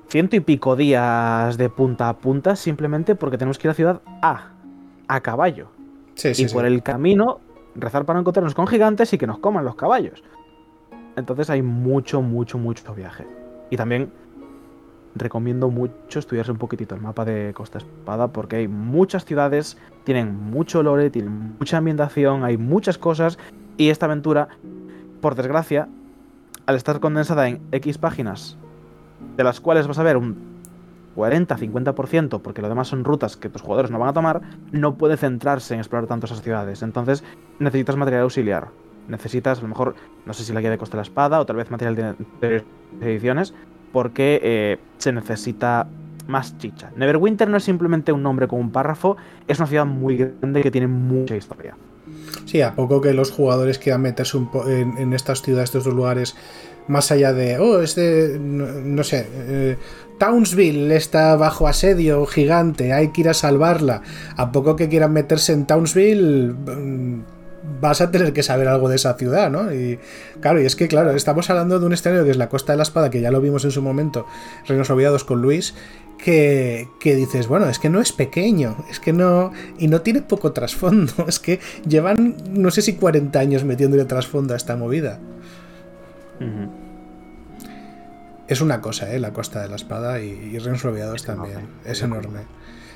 ciento 0.08 0.36
y 0.36 0.40
pico 0.40 0.76
días 0.76 1.56
de 1.56 1.70
punta 1.70 2.08
a 2.08 2.18
punta 2.18 2.54
simplemente 2.56 3.14
porque 3.14 3.38
tenemos 3.38 3.58
que 3.58 3.66
ir 3.66 3.70
a 3.70 3.74
ciudad 3.74 4.02
A, 4.22 4.52
a 5.08 5.20
caballo. 5.20 5.68
y 6.22 6.46
por 6.48 6.66
el 6.66 6.82
camino 6.82 7.40
rezar 7.74 8.04
para 8.04 8.20
encontrarnos 8.20 8.54
con 8.54 8.66
gigantes 8.66 9.12
y 9.12 9.18
que 9.18 9.26
nos 9.26 9.38
coman 9.38 9.64
los 9.64 9.74
caballos. 9.74 10.22
Entonces 11.16 11.50
hay 11.50 11.62
mucho, 11.62 12.22
mucho, 12.22 12.58
mucho 12.58 12.94
viaje. 12.94 13.26
Y 13.70 13.76
también 13.76 14.10
recomiendo 15.14 15.70
mucho 15.70 16.18
estudiarse 16.18 16.50
un 16.50 16.58
poquitito 16.58 16.94
el 16.94 17.00
mapa 17.00 17.24
de 17.24 17.52
Costa 17.54 17.78
Espada 17.78 18.28
porque 18.28 18.56
hay 18.56 18.68
muchas 18.68 19.24
ciudades, 19.24 19.78
tienen 20.04 20.34
mucho 20.34 20.82
lore, 20.82 21.10
tienen 21.10 21.54
mucha 21.58 21.78
ambientación, 21.78 22.44
hay 22.44 22.56
muchas 22.56 22.98
cosas 22.98 23.38
y 23.76 23.90
esta 23.90 24.06
aventura, 24.06 24.48
por 25.20 25.34
desgracia, 25.34 25.88
al 26.66 26.76
estar 26.76 27.00
condensada 27.00 27.48
en 27.48 27.60
X 27.72 27.98
páginas, 27.98 28.56
de 29.36 29.44
las 29.44 29.60
cuales 29.60 29.86
vas 29.86 29.98
a 29.98 30.02
ver 30.02 30.16
un 30.16 30.54
40-50%, 31.16 32.40
porque 32.40 32.62
lo 32.62 32.68
demás 32.68 32.88
son 32.88 33.04
rutas 33.04 33.36
que 33.36 33.48
tus 33.48 33.62
jugadores 33.62 33.90
no 33.90 33.98
van 33.98 34.08
a 34.08 34.12
tomar, 34.12 34.40
no 34.72 34.96
puede 34.96 35.16
centrarse 35.16 35.74
en 35.74 35.80
explorar 35.80 36.08
tanto 36.08 36.26
esas 36.26 36.42
ciudades. 36.42 36.82
Entonces 36.82 37.22
necesitas 37.58 37.96
material 37.96 38.22
auxiliar. 38.22 38.68
Necesitas, 39.08 39.58
a 39.58 39.62
lo 39.62 39.68
mejor, 39.68 39.94
no 40.26 40.32
sé 40.32 40.44
si 40.44 40.52
la 40.52 40.60
guía 40.60 40.70
de 40.70 40.78
Costa 40.78 40.96
de 40.96 40.98
la 40.98 41.02
Espada 41.02 41.40
o 41.40 41.46
tal 41.46 41.56
vez 41.56 41.70
material 41.70 42.16
de, 42.40 42.64
ediciones, 43.00 43.54
porque 43.92 44.40
eh, 44.42 44.78
se 44.98 45.12
necesita 45.12 45.86
más 46.26 46.56
chicha. 46.58 46.90
Neverwinter 46.96 47.48
no 47.48 47.56
es 47.56 47.64
simplemente 47.64 48.12
un 48.12 48.22
nombre 48.22 48.48
con 48.48 48.60
un 48.60 48.70
párrafo, 48.70 49.16
es 49.46 49.58
una 49.58 49.66
ciudad 49.66 49.86
muy 49.86 50.16
grande 50.16 50.62
que 50.62 50.70
tiene 50.70 50.86
mucha 50.86 51.36
historia. 51.36 51.76
Sí, 52.46 52.60
a 52.60 52.74
poco 52.74 53.00
que 53.00 53.12
los 53.12 53.30
jugadores 53.30 53.78
quieran 53.78 54.02
meterse 54.02 54.38
en, 54.66 55.12
estas 55.12 55.42
ciudades, 55.42 55.74
estos 55.74 55.92
lugares, 55.92 56.36
más 56.88 57.10
allá 57.10 57.32
de, 57.32 57.58
oh, 57.58 57.80
este, 57.80 58.38
no, 58.38 59.02
sé, 59.04 59.26
eh, 59.32 59.76
Townsville 60.18 60.94
está 60.94 61.36
bajo 61.36 61.66
asedio 61.66 62.24
gigante, 62.26 62.92
hay 62.92 63.08
que 63.08 63.22
ir 63.22 63.28
a 63.28 63.34
salvarla. 63.34 64.02
A 64.36 64.52
poco 64.52 64.76
que 64.76 64.88
quieran 64.88 65.12
meterse 65.12 65.52
en 65.52 65.66
Townsville, 65.66 66.52
mm, 66.52 67.22
vas 67.80 68.00
a 68.00 68.10
tener 68.10 68.32
que 68.32 68.42
saber 68.42 68.68
algo 68.68 68.88
de 68.88 68.96
esa 68.96 69.14
ciudad, 69.14 69.50
¿no? 69.50 69.72
Y 69.72 69.98
claro, 70.40 70.60
y 70.60 70.66
es 70.66 70.76
que, 70.76 70.88
claro, 70.88 71.12
estamos 71.12 71.48
hablando 71.50 71.78
de 71.78 71.86
un 71.86 71.92
escenario 71.92 72.24
que 72.24 72.30
es 72.30 72.36
la 72.36 72.48
Costa 72.48 72.72
de 72.72 72.76
la 72.76 72.82
Espada, 72.82 73.10
que 73.10 73.20
ya 73.20 73.30
lo 73.30 73.40
vimos 73.40 73.64
en 73.64 73.70
su 73.70 73.82
momento, 73.82 74.26
Reinos 74.66 74.90
Olvidados 74.90 75.24
con 75.24 75.42
Luis, 75.42 75.74
que, 76.18 76.88
que, 77.00 77.14
dices, 77.14 77.48
bueno, 77.48 77.68
es 77.68 77.78
que 77.78 77.90
no 77.90 78.00
es 78.00 78.12
pequeño, 78.12 78.84
es 78.90 79.00
que 79.00 79.12
no. 79.12 79.52
Y 79.78 79.88
no 79.88 80.00
tiene 80.00 80.22
poco 80.22 80.52
trasfondo, 80.52 81.12
es 81.28 81.38
que 81.38 81.60
llevan, 81.86 82.36
no 82.50 82.70
sé 82.70 82.82
si 82.82 82.94
40 82.94 83.38
años 83.38 83.64
metiéndole 83.64 84.04
trasfondo 84.04 84.54
a 84.54 84.56
esta 84.56 84.76
movida. 84.76 85.20
Es 88.46 88.60
una 88.60 88.80
cosa, 88.80 89.14
¿eh? 89.14 89.18
La 89.18 89.32
Costa 89.32 89.62
de 89.62 89.68
la 89.68 89.76
Espada 89.76 90.20
y, 90.20 90.30
y 90.30 90.58
Reinos 90.58 90.84
Olvidados 90.84 91.24
también. 91.24 91.68
es 91.84 92.02
enorme. 92.02 92.40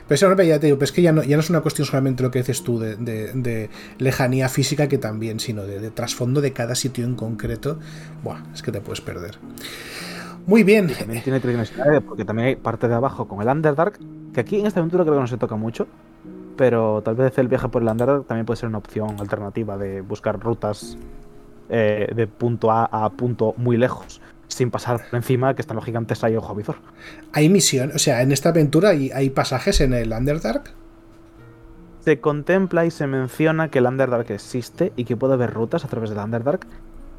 Pero 0.08 0.14
es 0.14 0.22
enorme, 0.22 0.46
ya 0.46 0.58
te 0.58 0.66
digo, 0.66 0.78
pero 0.78 0.84
es 0.86 0.92
que 0.92 1.02
ya 1.02 1.12
no, 1.12 1.22
ya 1.22 1.36
no 1.36 1.40
es 1.40 1.50
una 1.50 1.60
cuestión 1.60 1.86
solamente 1.86 2.22
lo 2.22 2.30
que 2.30 2.38
dices 2.38 2.64
tú 2.64 2.78
de, 2.78 3.70
lejanía 3.98 4.48
física, 4.48 4.88
que 4.88 4.96
también, 4.96 5.38
sino 5.38 5.64
de, 5.64 5.90
trasfondo 5.90 6.40
de 6.40 6.54
cada 6.54 6.74
sitio 6.74 7.04
en 7.04 7.14
concreto. 7.14 7.78
Buah, 8.24 8.38
es 8.54 8.62
que 8.62 8.72
te 8.72 8.80
puedes 8.80 9.02
perder. 9.02 9.38
Muy 10.46 10.62
bien. 10.62 10.88
también 10.98 11.22
tiene 11.22 11.40
tridimensionalidad, 11.40 12.02
porque 12.02 12.24
también 12.24 12.48
hay 12.48 12.56
parte 12.56 12.88
de 12.88 12.94
abajo 12.94 13.28
con 13.28 13.42
el 13.42 13.48
Underdark, 13.48 13.98
que 14.32 14.40
aquí 14.40 14.58
en 14.58 14.66
esta 14.66 14.80
aventura 14.80 15.04
creo 15.04 15.16
que 15.16 15.20
no 15.20 15.26
se 15.26 15.36
toca 15.36 15.56
mucho, 15.56 15.86
pero 16.56 17.02
tal 17.02 17.14
vez 17.14 17.36
el 17.36 17.48
viaje 17.48 17.68
por 17.68 17.82
el 17.82 17.88
Underdark 17.88 18.26
también 18.26 18.46
puede 18.46 18.58
ser 18.58 18.70
una 18.70 18.78
opción 18.78 19.16
alternativa 19.20 19.76
de 19.76 20.00
buscar 20.00 20.40
rutas 20.40 20.96
eh, 21.68 22.10
de 22.16 22.26
punto 22.26 22.70
A 22.70 22.86
a 22.86 23.10
punto 23.10 23.52
muy 23.58 23.76
lejos 23.76 24.22
sin 24.48 24.70
pasar 24.70 25.04
por 25.08 25.16
encima 25.16 25.54
que 25.54 25.62
están 25.62 25.76
los 25.76 25.84
gigantes 25.84 26.24
ahí 26.24 26.36
ojo 26.36 26.54
visor. 26.54 26.76
¿Hay 27.32 27.48
misión? 27.48 27.92
O 27.94 27.98
sea, 27.98 28.22
en 28.22 28.32
esta 28.32 28.48
aventura 28.48 28.90
hay, 28.90 29.10
hay 29.10 29.30
pasajes 29.30 29.80
en 29.80 29.92
el 29.92 30.12
Underdark. 30.12 30.72
Se 32.00 32.20
contempla 32.20 32.86
y 32.86 32.90
se 32.90 33.06
menciona 33.06 33.68
que 33.68 33.78
el 33.78 33.86
Underdark 33.86 34.30
existe 34.30 34.92
y 34.96 35.04
que 35.04 35.16
puede 35.16 35.34
haber 35.34 35.52
rutas 35.52 35.84
a 35.84 35.88
través 35.88 36.10
del 36.10 36.18
Underdark. 36.18 36.66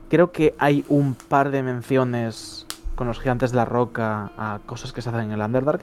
Creo 0.09 0.31
que 0.31 0.55
hay 0.57 0.83
un 0.89 1.13
par 1.13 1.51
de 1.51 1.61
menciones 1.61 2.65
con 2.95 3.07
los 3.07 3.19
gigantes 3.19 3.51
de 3.51 3.57
la 3.57 3.65
roca 3.65 4.31
a 4.37 4.59
cosas 4.65 4.91
que 4.91 5.01
se 5.01 5.09
hacen 5.09 5.21
en 5.21 5.31
el 5.31 5.41
Underdark, 5.41 5.81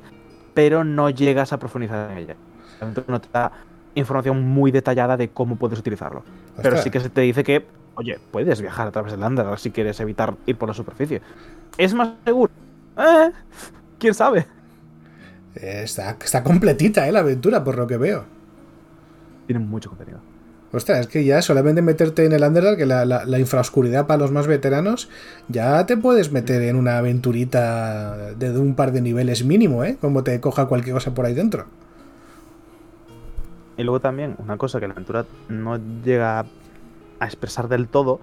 pero 0.53 0.85
no 0.85 1.09
llegas 1.11 1.53
a 1.53 1.59
profundizar 1.59 2.11
en 2.11 2.19
ella. 2.19 2.37
No 3.07 3.21
te 3.21 3.29
da 3.33 3.53
información 3.95 4.43
muy 4.43 4.71
detallada 4.71 5.17
de 5.17 5.29
cómo 5.31 5.57
puedes 5.57 5.79
utilizarlo. 5.79 6.25
Pero 6.61 6.77
sí 6.79 6.91
que 6.91 7.01
se 7.01 7.09
te 7.09 7.23
dice 7.23 7.45
que 7.45 7.65
Oye, 7.97 8.19
puedes 8.31 8.61
viajar 8.61 8.87
a 8.87 8.91
través 8.91 9.13
del 9.13 9.23
Underdark 9.23 9.59
si 9.59 9.71
quieres 9.71 9.99
evitar 10.01 10.35
ir 10.45 10.57
por 10.57 10.69
la 10.69 10.75
superficie. 10.75 11.23
¿Es 11.79 11.95
más 11.95 12.11
seguro? 12.25 12.53
¿Eh? 12.99 13.31
¿Quién 13.99 14.15
sabe? 14.15 14.47
Está, 15.55 16.17
está 16.23 16.45
completita, 16.45 17.09
¿eh? 17.09 17.13
La 17.13 17.21
aventura, 17.21 17.65
por 17.65 17.79
lo 17.79 17.87
que 17.87 17.97
veo. 17.97 18.25
Tiene 19.47 19.65
mucho 19.65 19.89
contenido. 19.89 20.21
Ostras, 20.73 21.01
es 21.01 21.07
que 21.07 21.25
ya 21.25 21.41
solamente 21.41 21.81
meterte 21.81 22.27
en 22.27 22.33
el 22.33 22.43
Underdark, 22.43 22.77
que 22.77 22.85
la, 22.85 23.07
la, 23.07 23.39
infraoscuridad 23.39 24.07
para 24.07 24.19
los 24.19 24.31
más 24.31 24.47
veteranos, 24.47 25.09
ya 25.49 25.87
te 25.87 25.97
puedes 25.97 26.33
meter 26.33 26.61
en 26.63 26.77
una 26.77 26.99
aventurita 26.99 28.35
de 28.35 28.59
un 28.59 28.75
par 28.75 28.93
de 28.93 29.01
niveles 29.01 29.43
mínimo, 29.43 29.85
¿eh? 29.85 29.97
Como 29.99 30.23
te 30.23 30.39
coja 30.41 30.67
cualquier 30.67 30.95
cosa 30.95 31.15
por 31.15 31.25
ahí 31.25 31.33
dentro. 31.33 31.65
Y 33.79 33.85
luego 33.85 34.01
también, 34.01 34.35
una 34.39 34.59
cosa 34.59 34.81
que 34.81 34.87
la 34.87 34.93
aventura 34.93 35.25
no 35.49 35.79
llega 36.05 36.45
a 37.21 37.27
expresar 37.27 37.69
del 37.69 37.89
todo, 37.89 38.21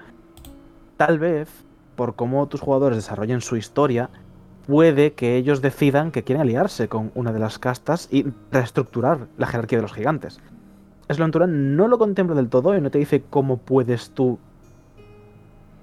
tal 0.97 1.19
vez 1.19 1.49
por 1.95 2.15
cómo 2.15 2.47
tus 2.47 2.61
jugadores 2.61 2.97
desarrollen 2.97 3.41
su 3.41 3.55
historia, 3.55 4.09
puede 4.67 5.13
que 5.13 5.35
ellos 5.35 5.61
decidan 5.61 6.11
que 6.11 6.23
quieren 6.23 6.41
aliarse 6.41 6.87
con 6.87 7.11
una 7.15 7.31
de 7.31 7.39
las 7.39 7.59
castas 7.59 8.07
y 8.11 8.25
reestructurar 8.51 9.27
la 9.37 9.47
jerarquía 9.47 9.79
de 9.79 9.83
los 9.83 9.93
gigantes. 9.93 10.39
Es 11.07 11.19
la 11.19 11.25
aventura 11.25 11.47
no 11.47 11.87
lo 11.87 11.97
contempla 11.97 12.35
del 12.35 12.49
todo 12.49 12.75
y 12.75 12.81
no 12.81 12.89
te 12.89 12.99
dice 12.99 13.23
cómo 13.29 13.57
puedes 13.57 14.11
tú 14.11 14.39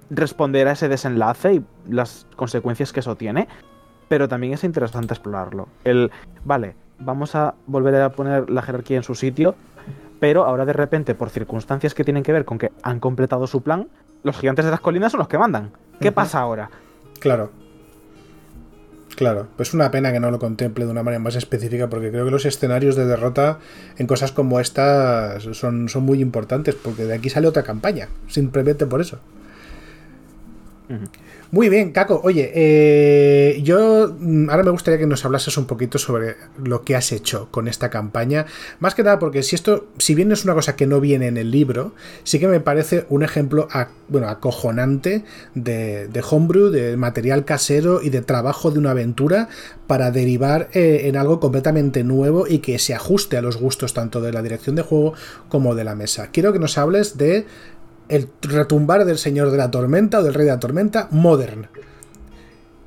responder 0.08 0.66
a 0.66 0.72
ese 0.72 0.88
desenlace 0.88 1.54
y 1.54 1.64
las 1.88 2.26
consecuencias 2.36 2.92
que 2.92 3.00
eso 3.00 3.16
tiene, 3.16 3.46
pero 4.08 4.28
también 4.28 4.54
es 4.54 4.64
interesante 4.64 5.14
explorarlo. 5.14 5.68
El, 5.84 6.10
vale, 6.44 6.74
vamos 6.98 7.34
a 7.34 7.54
volver 7.66 7.94
a 7.96 8.10
poner 8.10 8.50
la 8.50 8.62
jerarquía 8.62 8.96
en 8.96 9.02
su 9.02 9.14
sitio, 9.14 9.54
pero 10.20 10.44
ahora 10.44 10.66
de 10.66 10.74
repente, 10.74 11.14
por 11.14 11.30
circunstancias 11.30 11.94
que 11.94 12.04
tienen 12.04 12.22
que 12.22 12.32
ver 12.32 12.44
con 12.44 12.58
que 12.58 12.70
han 12.82 13.00
completado 13.00 13.46
su 13.46 13.62
plan, 13.62 13.88
los 14.22 14.38
gigantes 14.38 14.66
de 14.66 14.70
las 14.70 14.80
colinas 14.80 15.12
son 15.12 15.18
los 15.18 15.28
que 15.28 15.38
mandan. 15.38 15.72
¿Qué 15.98 16.12
pasa 16.12 16.40
ahora? 16.40 16.70
Claro. 17.18 17.50
Claro, 19.16 19.48
pues 19.56 19.74
una 19.74 19.90
pena 19.90 20.12
que 20.12 20.20
no 20.20 20.30
lo 20.30 20.38
contemple 20.38 20.86
de 20.86 20.90
una 20.90 21.02
manera 21.02 21.22
más 21.22 21.36
específica 21.36 21.88
porque 21.88 22.10
creo 22.10 22.24
que 22.24 22.30
los 22.30 22.46
escenarios 22.46 22.96
de 22.96 23.04
derrota 23.04 23.58
en 23.98 24.06
cosas 24.06 24.32
como 24.32 24.60
esta 24.60 25.40
son, 25.40 25.88
son 25.88 26.04
muy 26.04 26.22
importantes 26.22 26.74
porque 26.74 27.04
de 27.04 27.14
aquí 27.14 27.28
sale 27.28 27.46
otra 27.46 27.62
campaña, 27.62 28.08
simplemente 28.28 28.86
por 28.86 29.00
eso. 29.00 29.18
Muy 31.52 31.68
bien, 31.68 31.90
Caco. 31.90 32.20
Oye, 32.22 32.52
eh, 32.54 33.60
yo 33.64 34.14
mm, 34.16 34.50
ahora 34.50 34.62
me 34.62 34.70
gustaría 34.70 35.00
que 35.00 35.06
nos 35.06 35.24
hablases 35.24 35.56
un 35.56 35.66
poquito 35.66 35.98
sobre 35.98 36.36
lo 36.62 36.84
que 36.84 36.94
has 36.94 37.10
hecho 37.10 37.48
con 37.50 37.66
esta 37.66 37.90
campaña. 37.90 38.46
Más 38.78 38.94
que 38.94 39.02
nada 39.02 39.18
porque 39.18 39.42
si 39.42 39.56
esto, 39.56 39.88
si 39.98 40.14
bien 40.14 40.30
es 40.30 40.44
una 40.44 40.54
cosa 40.54 40.76
que 40.76 40.86
no 40.86 41.00
viene 41.00 41.26
en 41.26 41.36
el 41.36 41.50
libro, 41.50 41.92
sí 42.22 42.38
que 42.38 42.46
me 42.46 42.60
parece 42.60 43.04
un 43.08 43.24
ejemplo 43.24 43.66
bueno, 44.06 44.28
acojonante 44.28 45.24
de, 45.56 46.22
homebrew, 46.30 46.70
de 46.70 46.96
material 46.96 47.44
casero 47.44 48.00
y 48.00 48.10
de 48.10 48.22
trabajo 48.22 48.70
de 48.70 48.78
una 48.78 48.92
aventura 48.92 49.48
para 49.88 50.12
derivar 50.12 50.68
eh, 50.72 51.02
en 51.06 51.16
algo 51.16 51.40
completamente 51.40 52.04
nuevo 52.04 52.46
y 52.46 52.60
que 52.60 52.78
se 52.78 52.94
ajuste 52.94 53.36
a 53.36 53.42
los 53.42 53.56
gustos 53.56 53.92
tanto 53.92 54.20
de 54.20 54.32
la 54.32 54.42
dirección 54.42 54.76
de 54.76 54.82
juego 54.82 55.14
como 55.48 55.74
de 55.74 55.82
la 55.82 55.96
mesa. 55.96 56.28
Quiero 56.30 56.52
que 56.52 56.60
nos 56.60 56.78
hables 56.78 57.18
de 57.18 57.44
el 58.10 58.28
retumbar 58.42 59.04
del 59.04 59.18
Señor 59.18 59.50
de 59.50 59.56
la 59.56 59.70
Tormenta 59.70 60.18
o 60.18 60.22
del 60.22 60.34
Rey 60.34 60.44
de 60.44 60.52
la 60.52 60.60
Tormenta 60.60 61.08
Modern. 61.12 61.68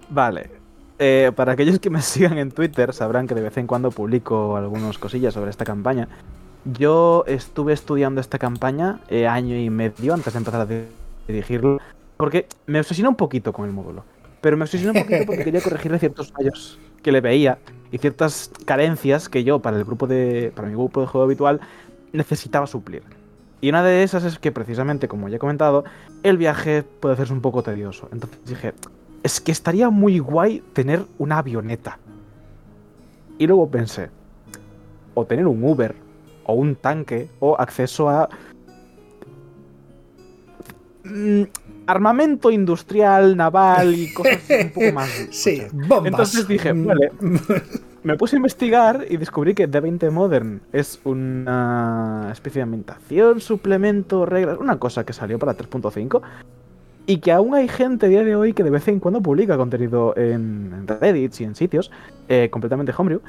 Vale. 0.09 0.51
Eh, 0.99 1.31
para 1.35 1.53
aquellos 1.53 1.79
que 1.79 1.89
me 1.89 2.01
sigan 2.03 2.37
en 2.37 2.51
Twitter 2.51 2.93
sabrán 2.93 3.25
que 3.25 3.33
de 3.33 3.41
vez 3.41 3.57
en 3.57 3.65
cuando 3.65 3.89
publico 3.89 4.57
algunas 4.57 4.97
cosillas 4.97 5.33
sobre 5.33 5.49
esta 5.49 5.65
campaña. 5.65 6.09
Yo 6.65 7.23
estuve 7.25 7.73
estudiando 7.73 8.21
esta 8.21 8.37
campaña 8.37 8.99
eh, 9.09 9.27
año 9.27 9.57
y 9.57 9.69
medio 9.69 10.13
antes 10.13 10.33
de 10.33 10.39
empezar 10.39 10.61
a 10.61 10.67
dirigirlo, 11.27 11.79
porque 12.15 12.47
me 12.67 12.79
obsesioné 12.79 13.09
un 13.09 13.15
poquito 13.15 13.51
con 13.51 13.65
el 13.65 13.71
módulo. 13.71 14.05
Pero 14.39 14.55
me 14.55 14.63
obsesioné 14.63 14.99
un 14.99 15.05
poquito 15.05 15.25
porque 15.25 15.43
quería 15.43 15.61
corregirle 15.61 15.99
ciertos 15.99 16.31
fallos 16.31 16.79
que 17.01 17.11
le 17.11 17.21
veía 17.21 17.57
y 17.91 17.97
ciertas 17.97 18.51
carencias 18.65 19.29
que 19.29 19.43
yo 19.43 19.59
para 19.59 19.77
el 19.77 19.83
grupo 19.83 20.07
de 20.07 20.51
para 20.55 20.67
mi 20.67 20.73
grupo 20.73 21.01
de 21.01 21.07
juego 21.07 21.25
habitual 21.25 21.61
necesitaba 22.11 22.67
suplir. 22.67 23.03
Y 23.63 23.69
una 23.69 23.81
de 23.81 24.03
esas 24.03 24.25
es 24.25 24.39
que 24.39 24.51
precisamente, 24.51 25.07
como 25.07 25.29
ya 25.29 25.37
he 25.37 25.39
comentado, 25.39 25.85
el 26.21 26.35
viaje 26.35 26.83
puede 26.83 27.13
hacerse 27.13 27.31
un 27.31 27.39
poco 27.39 27.63
tedioso. 27.63 28.09
Entonces 28.11 28.37
dije, 28.45 28.73
es 29.23 29.39
que 29.39 29.53
estaría 29.53 29.89
muy 29.89 30.19
guay 30.19 30.61
tener 30.73 31.05
una 31.17 31.37
avioneta. 31.37 31.97
Y 33.37 33.47
luego 33.47 33.71
pensé, 33.71 34.09
o 35.13 35.25
tener 35.25 35.47
un 35.47 35.63
Uber, 35.63 35.95
o 36.43 36.55
un 36.55 36.75
tanque, 36.75 37.29
o 37.39 37.55
acceso 37.57 38.09
a... 38.09 38.27
Mm, 41.05 41.43
armamento 41.87 42.51
industrial, 42.51 43.37
naval 43.37 43.95
y 43.95 44.13
cosas 44.13 44.41
un 44.61 44.71
poco 44.71 44.91
más. 44.91 45.09
Sí, 45.31 45.61
bombas. 45.71 46.07
Entonces 46.07 46.49
dije, 46.49 46.73
vale. 46.73 47.13
me 48.03 48.17
puse 48.17 48.35
a 48.35 48.37
investigar 48.37 49.05
y 49.09 49.17
descubrí 49.17 49.53
que 49.53 49.69
D20 49.69 50.11
Modern 50.11 50.61
es 50.71 50.99
una 51.05 52.29
especie 52.31 52.59
de 52.59 52.63
ambientación, 52.63 53.39
suplemento, 53.39 54.25
reglas, 54.25 54.57
una 54.59 54.77
cosa 54.77 55.05
que 55.05 55.13
salió 55.13 55.39
para 55.39 55.55
3.5 55.55 56.21
y 57.05 57.17
que 57.17 57.31
aún 57.31 57.55
hay 57.55 57.67
gente 57.67 58.05
a 58.05 58.09
día 58.09 58.23
de 58.23 58.35
hoy 58.35 58.53
que 58.53 58.63
de 58.63 58.69
vez 58.69 58.87
en 58.87 58.99
cuando 58.99 59.21
publica 59.21 59.57
contenido 59.57 60.15
en, 60.17 60.85
Reddit 60.87 61.39
y 61.39 61.43
en 61.43 61.55
sitios 61.55 61.91
eh, 62.29 62.49
completamente 62.51 62.93
homebrew. 62.95 63.21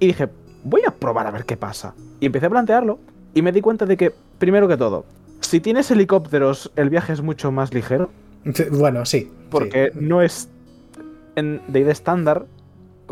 Y 0.00 0.08
dije, 0.08 0.28
voy 0.64 0.82
a 0.86 0.90
probar 0.90 1.26
a 1.26 1.30
ver 1.30 1.44
qué 1.44 1.56
pasa. 1.56 1.94
Y 2.20 2.26
empecé 2.26 2.46
a 2.46 2.50
plantearlo 2.50 2.98
y 3.34 3.42
me 3.42 3.52
di 3.52 3.60
cuenta 3.60 3.86
de 3.86 3.96
que, 3.96 4.12
primero 4.38 4.68
que 4.68 4.76
todo, 4.76 5.04
si 5.40 5.60
tienes 5.60 5.90
helicópteros, 5.90 6.70
el 6.76 6.90
viaje 6.90 7.12
es 7.12 7.22
mucho 7.22 7.52
más 7.52 7.72
ligero. 7.72 8.10
Bueno, 8.70 9.04
sí. 9.04 9.30
Porque 9.50 9.92
no 9.94 10.22
es 10.22 10.48
en 11.36 11.60
D&D 11.68 11.90
estándar 11.90 12.46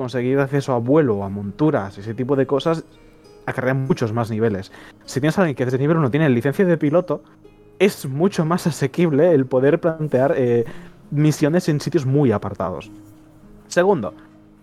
conseguir 0.00 0.38
acceso 0.38 0.72
a 0.72 0.78
vuelo, 0.78 1.22
a 1.24 1.28
monturas, 1.28 1.98
ese 1.98 2.14
tipo 2.14 2.34
de 2.34 2.46
cosas, 2.46 2.84
acarrean 3.44 3.84
muchos 3.86 4.14
más 4.14 4.30
niveles. 4.30 4.72
Si 5.04 5.20
tienes 5.20 5.36
a 5.36 5.42
alguien 5.42 5.54
que 5.54 5.66
desde 5.66 5.76
nivel 5.76 5.98
1 5.98 6.10
tiene 6.10 6.26
licencia 6.30 6.64
de 6.64 6.78
piloto, 6.78 7.22
es 7.78 8.06
mucho 8.06 8.46
más 8.46 8.66
asequible 8.66 9.34
el 9.34 9.44
poder 9.44 9.78
plantear 9.78 10.32
eh, 10.38 10.64
misiones 11.10 11.68
en 11.68 11.82
sitios 11.82 12.06
muy 12.06 12.32
apartados. 12.32 12.90
Segundo, 13.68 14.14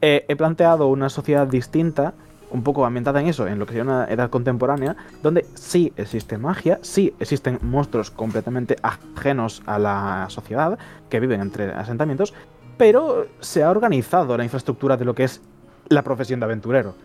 eh, 0.01 0.25
he 0.27 0.35
planteado 0.35 0.87
una 0.87 1.07
sociedad 1.07 1.45
distinta, 1.45 2.15
un 2.49 2.63
poco 2.63 2.83
ambientada 2.83 3.21
en 3.21 3.27
eso, 3.27 3.45
en 3.45 3.59
lo 3.59 3.67
que 3.67 3.73
sería 3.73 3.83
una 3.83 4.05
edad 4.05 4.31
contemporánea, 4.31 4.95
donde 5.21 5.45
sí 5.53 5.93
existe 5.97 6.39
magia, 6.39 6.79
sí 6.81 7.13
existen 7.19 7.59
monstruos 7.61 8.09
completamente 8.09 8.75
ajenos 8.81 9.61
a 9.67 9.77
la 9.77 10.25
sociedad, 10.29 10.79
que 11.09 11.19
viven 11.19 11.41
entre 11.41 11.73
asentamientos, 11.73 12.33
pero 12.77 13.27
se 13.39 13.63
ha 13.63 13.71
organizado 13.71 14.37
la 14.37 14.43
infraestructura 14.43 14.97
de 14.97 15.05
lo 15.05 15.15
que 15.15 15.23
es 15.23 15.41
la 15.89 16.03
profesión 16.03 16.39
de 16.39 16.45
aventurero. 16.45 16.95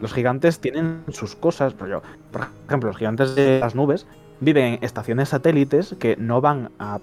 Los 0.00 0.12
gigantes 0.12 0.60
tienen 0.60 1.02
sus 1.08 1.34
cosas, 1.34 1.74
pero 1.74 2.02
por 2.30 2.46
ejemplo, 2.66 2.88
los 2.88 2.96
gigantes 2.96 3.34
de 3.34 3.58
las 3.60 3.74
nubes 3.74 4.06
viven 4.40 4.74
en 4.74 4.84
estaciones 4.84 5.30
satélites 5.30 5.96
que 5.98 6.16
no 6.16 6.40
van 6.40 6.70
a 6.78 7.00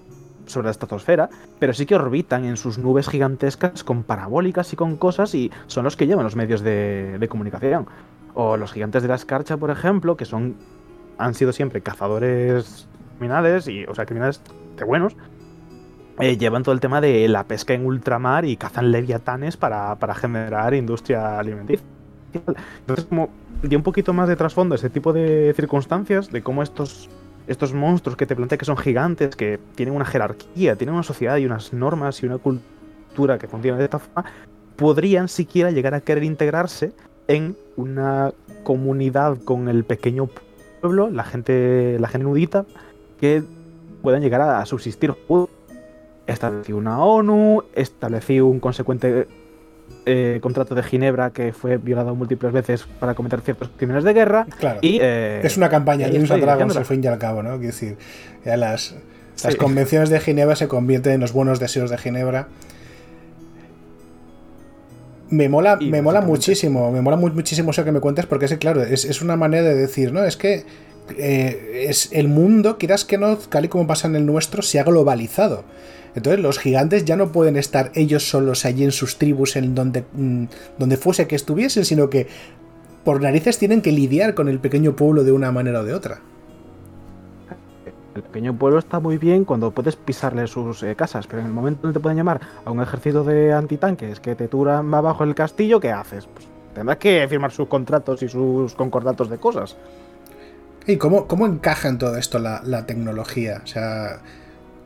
sobre 0.48 0.66
la 0.66 0.72
estratosfera, 0.72 1.30
pero 1.60 1.74
sí 1.74 1.88
que 1.88 1.96
orbitan 1.96 2.46
en 2.46 2.56
sus 2.56 2.78
nubes 2.78 3.10
gigantescas 3.10 3.84
con 3.84 4.04
parabólicas 4.04 4.72
y 4.74 4.76
con 4.76 4.96
cosas 4.96 5.34
y 5.34 5.52
son 5.66 5.84
los 5.84 5.98
que 5.98 6.06
llevan 6.06 6.24
los 6.24 6.36
medios 6.36 6.62
de, 6.62 7.18
de 7.20 7.28
comunicación. 7.28 7.88
O 8.36 8.56
los 8.56 8.72
gigantes 8.72 9.02
de 9.02 9.08
la 9.08 9.16
escarcha, 9.16 9.58
por 9.58 9.72
ejemplo, 9.72 10.16
que 10.16 10.26
son 10.26 10.56
han 11.18 11.34
sido 11.34 11.54
siempre 11.54 11.82
cazadores 11.82 12.88
criminales 13.18 13.68
y, 13.68 13.86
o 13.86 13.96
sea, 13.96 14.06
criminales 14.06 14.42
de 14.78 14.84
buenos, 14.84 15.16
eh, 16.20 16.38
llevan 16.38 16.64
todo 16.64 16.74
el 16.74 16.80
tema 16.80 17.02
de 17.02 17.28
la 17.28 17.44
pesca 17.44 17.74
en 17.74 17.86
ultramar 17.86 18.46
y 18.46 18.56
cazan 18.56 18.92
leviatanes 18.92 19.58
para, 19.58 19.98
generar 20.16 20.74
industria 20.74 21.40
alimenticia. 21.40 21.86
Entonces, 22.80 23.06
como 23.06 23.30
dio 23.62 23.78
un 23.78 23.84
poquito 23.84 24.14
más 24.14 24.28
de 24.28 24.36
trasfondo 24.36 24.76
ese 24.76 24.90
tipo 24.90 25.14
de 25.14 25.54
circunstancias, 25.56 26.32
de 26.32 26.42
cómo 26.42 26.64
estos, 26.64 27.10
estos 27.48 27.74
monstruos 27.74 28.16
que 28.18 28.26
te 28.26 28.36
plantea 28.36 28.58
que 28.58 28.66
son 28.66 28.78
gigantes, 28.78 29.36
que 29.36 29.60
tienen 29.76 29.96
una 29.96 30.06
jerarquía, 30.06 30.76
tienen 30.76 30.94
una 30.94 31.04
sociedad 31.04 31.38
y 31.38 31.46
unas 31.46 31.74
normas 31.74 32.22
y 32.24 32.26
una 32.26 32.38
cultura 32.38 33.38
que 33.38 33.48
funciona 33.48 33.78
de 33.78 33.86
esta 33.86 34.00
forma, 34.00 34.26
podrían 34.76 35.28
siquiera 35.28 35.72
llegar 35.72 35.94
a 35.94 36.02
querer 36.02 36.24
integrarse 36.24 36.94
en 37.28 37.58
una 37.76 38.34
comunidad 38.64 39.38
con 39.44 39.68
el 39.68 39.84
pequeño 39.84 40.30
pueblo, 40.82 41.10
la 41.10 41.24
gente, 41.24 41.98
la 42.00 42.08
gente 42.08 42.26
nudita, 42.26 42.66
que 43.20 43.44
puedan 44.02 44.22
llegar 44.22 44.42
a 44.42 44.66
subsistir 44.66 45.16
establecí 46.28 46.74
una 46.74 47.04
ONU, 47.04 47.64
establecí 47.76 48.40
un 48.40 48.60
consecuente 48.60 49.28
eh, 50.06 50.40
contrato 50.42 50.76
de 50.76 50.84
Ginebra 50.84 51.32
que 51.32 51.54
fue 51.54 51.78
violado 51.78 52.16
múltiples 52.16 52.52
veces 52.52 52.86
para 53.00 53.14
cometer 53.14 53.42
ciertos 53.42 53.70
crímenes 53.76 54.04
de 54.04 54.14
guerra. 54.14 54.46
Claro. 54.60 54.80
Y, 54.82 55.00
eh, 55.02 55.42
es 55.44 55.58
una 55.58 55.70
campaña 55.70 56.10
de 56.10 56.20
Dragons 56.20 56.76
al 56.76 56.86
fin 56.86 57.04
y 57.04 57.08
al 57.08 57.18
cabo, 57.18 57.44
¿no? 57.44 57.52
Quiero 57.58 57.66
decir, 57.66 57.98
ya 58.44 58.58
las, 58.58 58.96
las 59.44 59.56
convenciones 59.56 60.10
de 60.10 60.20
Ginebra 60.20 60.56
se 60.56 60.68
convierten 60.68 61.14
en 61.14 61.22
los 61.22 61.34
buenos 61.34 61.60
deseos 61.60 61.90
de 61.90 61.98
Ginebra. 61.98 62.48
Me 65.30 65.50
mola, 65.50 65.78
me 65.78 66.04
mola 66.04 66.22
muchísimo, 66.22 66.92
me 66.92 67.02
mola 67.02 67.18
muchísimo 67.18 67.72
eso 67.72 67.84
que 67.84 67.92
me 67.92 68.00
cuentes 68.00 68.28
porque 68.28 68.46
es 68.46 68.56
claro, 68.58 68.84
es, 68.84 69.06
es 69.06 69.22
una 69.24 69.36
manera 69.36 69.64
de 69.64 69.74
decir, 69.74 70.14
¿no? 70.14 70.24
Es 70.24 70.38
que 70.38 70.66
eh, 71.18 71.86
es 71.90 72.10
el 72.12 72.28
mundo, 72.28 72.78
quieras 72.78 73.06
que 73.06 73.18
no, 73.18 73.38
tal 73.38 73.66
y 73.66 73.68
como 73.68 73.88
pasa 73.88 74.08
en 74.08 74.16
el 74.16 74.26
nuestro, 74.26 74.62
se 74.62 74.80
ha 74.80 74.84
globalizado. 74.84 75.64
Entonces 76.16 76.42
los 76.42 76.60
gigantes 76.60 77.06
ya 77.06 77.16
no 77.16 77.32
pueden 77.32 77.58
estar 77.58 77.92
ellos 77.94 78.28
solos 78.30 78.66
allí 78.66 78.84
en 78.84 78.92
sus 78.92 79.18
tribus, 79.18 79.56
en 79.56 79.76
donde, 79.76 80.06
mm, 80.14 80.46
donde 80.78 80.98
fuese 80.98 81.28
que 81.28 81.36
estuviesen, 81.36 81.86
sino 81.86 82.10
que 82.10 82.28
por 83.04 83.22
narices 83.22 83.60
tienen 83.60 83.82
que 83.82 83.92
lidiar 83.92 84.34
con 84.34 84.48
el 84.48 84.60
pequeño 84.60 84.96
pueblo 84.96 85.24
de 85.24 85.32
una 85.32 85.52
manera 85.52 85.82
o 85.82 85.84
de 85.84 85.94
otra. 85.94 86.22
El 88.16 88.24
pequeño 88.24 88.58
pueblo 88.58 88.80
está 88.80 89.02
muy 89.02 89.18
bien 89.18 89.44
cuando 89.44 89.72
puedes 89.72 89.98
pisarle 89.98 90.48
sus 90.48 90.82
eh, 90.84 90.96
casas, 90.96 91.28
pero 91.28 91.42
en 91.42 91.48
el 91.48 91.54
momento 91.54 91.82
donde 91.82 92.00
te 92.00 92.02
pueden 92.02 92.18
llamar 92.18 92.40
a 92.64 92.72
un 92.72 92.82
ejército 92.82 93.26
de 93.26 93.52
antitanques 93.52 94.22
que 94.22 94.36
te 94.36 94.48
turan 94.48 94.94
abajo 94.94 95.26
el 95.26 95.36
castillo, 95.36 95.82
¿qué 95.82 95.92
haces? 95.92 96.26
Pues 96.34 96.48
tendrás 96.74 96.98
que 96.98 97.28
firmar 97.28 97.52
sus 97.52 97.68
contratos 97.68 98.24
y 98.24 98.30
sus 98.30 98.74
concordatos 98.74 99.30
de 99.30 99.38
cosas. 99.38 99.76
¿Y 100.88 100.98
cómo, 100.98 101.28
cómo 101.28 101.46
encaja 101.46 101.90
en 101.90 101.98
todo 101.98 102.16
esto 102.16 102.40
la, 102.40 102.86
tecnología? 102.86 103.62
O 103.64 103.68
sea, 103.68 104.22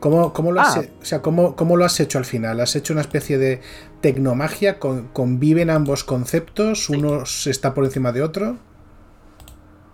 ¿cómo, 0.00 0.32
cómo 0.32 0.50
lo 0.52 0.60
has, 0.60 0.76
ah. 0.76 0.82
o 1.00 1.04
sea, 1.04 1.22
¿cómo, 1.22 1.54
¿cómo, 1.54 1.76
lo 1.76 1.84
has 1.84 2.00
hecho 2.00 2.18
al 2.18 2.24
final? 2.24 2.60
¿Has 2.60 2.74
hecho 2.74 2.92
una 2.92 3.02
especie 3.02 3.38
de 3.38 3.60
tecnomagia? 4.00 4.78
¿Conviven 4.78 5.70
ambos 5.70 6.02
conceptos? 6.02 6.88
¿Uno 6.88 7.22
está 7.22 7.74
por 7.74 7.84
encima 7.84 8.10
de 8.12 8.22
otro? 8.22 8.56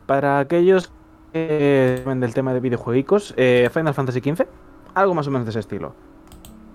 Para 0.07 0.39
aquellos 0.39 0.91
que 1.33 2.03
del 2.05 2.35
tema 2.35 2.55
de 2.55 2.61
videojuegos, 2.61 3.35
eh, 3.37 3.69
Final 3.73 3.93
Fantasy 3.93 4.21
XV, 4.21 4.47
algo 4.95 5.15
más 5.15 5.27
o 5.27 5.31
menos 5.31 5.45
de 5.45 5.51
ese 5.51 5.61
estilo. 5.61 5.95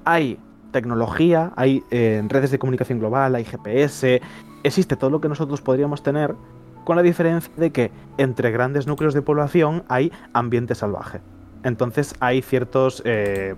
Hay 0.06 0.38
tecnología, 0.72 1.54
hay 1.56 1.84
eh, 1.92 2.22
redes 2.28 2.52
de 2.52 2.60
comunicación 2.60 3.00
global, 3.00 3.36
hay 3.36 3.46
GPS, 3.46 4.22
existe 4.64 4.96
todo 4.96 5.10
lo 5.10 5.22
que 5.22 5.30
nosotros 5.30 5.62
podríamos 5.62 6.04
tener, 6.04 6.36
con 6.84 6.96
la 6.96 7.02
diferencia 7.02 7.52
de 7.58 7.72
que 7.72 7.92
entre 8.18 8.52
grandes 8.52 8.88
núcleos 8.88 9.14
de 9.14 9.22
población 9.22 9.84
hay 9.88 10.12
ambiente 10.34 10.76
salvaje. 10.76 11.22
Entonces 11.64 12.16
hay 12.20 12.42
ciertos 12.42 13.02
eh, 13.06 13.56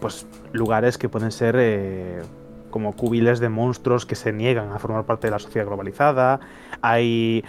pues, 0.00 0.26
lugares 0.52 0.98
que 0.98 1.08
pueden 1.08 1.32
ser 1.32 1.56
como 2.70 2.94
cubiles 2.94 3.40
de 3.40 3.48
monstruos 3.48 4.04
que 4.04 4.14
se 4.14 4.32
niegan 4.32 4.72
a 4.72 4.78
formar 4.78 5.04
parte 5.04 5.28
de 5.28 5.30
la 5.30 5.38
sociedad 5.38 5.66
globalizada, 5.66 6.40
hay 6.82 7.42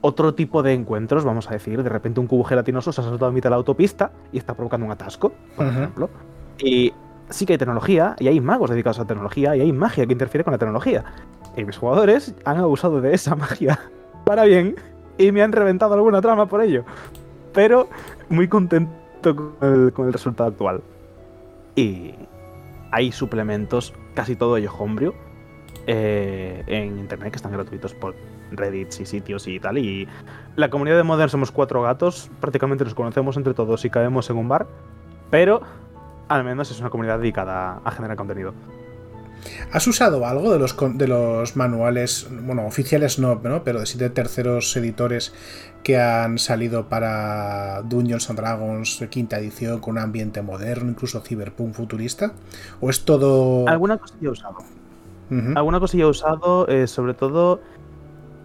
otro 0.00 0.34
tipo 0.34 0.62
de 0.62 0.72
encuentros, 0.72 1.24
vamos 1.24 1.50
a 1.50 1.52
decir, 1.52 1.82
de 1.82 1.88
repente 1.88 2.20
un 2.20 2.26
cubo 2.26 2.44
gelatinoso 2.44 2.92
se 2.92 3.00
ha 3.00 3.04
saltado 3.04 3.26
a 3.26 3.30
mitad 3.30 3.48
de 3.48 3.50
la 3.50 3.56
autopista 3.56 4.12
y 4.32 4.38
está 4.38 4.54
provocando 4.54 4.86
un 4.86 4.92
atasco, 4.92 5.32
por 5.56 5.66
ejemplo. 5.66 6.10
Y 6.58 6.92
sí 7.30 7.46
que 7.46 7.54
hay 7.54 7.58
tecnología, 7.58 8.16
y 8.18 8.28
hay 8.28 8.40
magos 8.40 8.70
dedicados 8.70 8.98
a 8.98 9.02
la 9.02 9.06
tecnología, 9.06 9.56
y 9.56 9.60
hay 9.60 9.72
magia 9.72 10.06
que 10.06 10.12
interfiere 10.12 10.44
con 10.44 10.52
la 10.52 10.58
tecnología. 10.58 11.04
Y 11.56 11.64
mis 11.64 11.76
jugadores 11.76 12.34
han 12.44 12.58
abusado 12.58 13.00
de 13.00 13.14
esa 13.14 13.34
magia 13.36 13.80
para 14.24 14.44
bien, 14.44 14.76
y 15.18 15.32
me 15.32 15.42
han 15.42 15.52
reventado 15.52 15.94
alguna 15.94 16.20
trama 16.20 16.46
por 16.46 16.62
ello. 16.62 16.84
Pero 17.52 17.88
muy 18.28 18.48
contento 18.48 19.03
con 19.32 19.54
el, 19.62 20.12
resultado 20.12 20.50
actual. 20.50 20.82
Y 21.76 22.14
hay 22.90 23.12
suplementos, 23.12 23.94
casi 24.14 24.36
todo 24.36 24.56
ello 24.56 24.72
homebrew, 24.78 25.14
eh, 25.86 26.62
en 26.66 26.98
internet 26.98 27.32
que 27.32 27.36
están 27.36 27.52
gratuitos 27.52 27.94
por 27.94 28.14
Reddit 28.50 29.00
y 29.00 29.06
sitios 29.06 29.46
y 29.48 29.58
tal. 29.60 29.78
Y 29.78 30.08
la 30.56 30.70
comunidad 30.70 30.96
de 30.96 31.02
Modern 31.02 31.30
somos 31.30 31.50
cuatro 31.50 31.82
gatos, 31.82 32.30
prácticamente 32.40 32.84
nos 32.84 32.94
conocemos 32.94 33.36
entre 33.36 33.54
todos 33.54 33.84
y 33.84 33.90
caemos 33.90 34.28
en 34.30 34.36
un 34.36 34.48
bar, 34.48 34.66
pero 35.30 35.62
al 36.28 36.44
menos 36.44 36.70
es 36.70 36.80
una 36.80 36.90
comunidad 36.90 37.18
dedicada 37.18 37.80
a 37.84 37.90
generar 37.90 38.16
contenido. 38.16 38.54
¿Has 39.72 39.86
usado 39.86 40.26
algo 40.26 40.52
de 40.52 40.58
los, 40.58 40.76
de 40.94 41.08
los 41.08 41.56
manuales, 41.56 42.28
bueno, 42.42 42.66
oficiales 42.66 43.18
no, 43.18 43.40
¿no? 43.42 43.64
pero 43.64 43.80
de 43.80 43.86
siete 43.86 44.10
terceros 44.10 44.76
editores 44.76 45.32
que 45.82 45.98
han 45.98 46.38
salido 46.38 46.88
para 46.88 47.82
Dungeons 47.82 48.30
and 48.30 48.38
Dragons 48.38 49.04
quinta 49.10 49.38
edición 49.38 49.80
con 49.80 49.92
un 49.92 49.98
ambiente 49.98 50.42
moderno, 50.42 50.90
incluso 50.90 51.20
cyberpunk 51.20 51.74
futurista? 51.74 52.32
¿O 52.80 52.90
es 52.90 53.04
todo...? 53.04 53.68
Alguna 53.68 53.98
cosilla 53.98 54.28
he 54.28 54.28
usado. 54.28 54.56
Alguna 55.56 55.80
cosilla 55.80 56.04
he 56.04 56.08
usado, 56.08 56.68
eh, 56.68 56.86
sobre 56.86 57.14
todo 57.14 57.60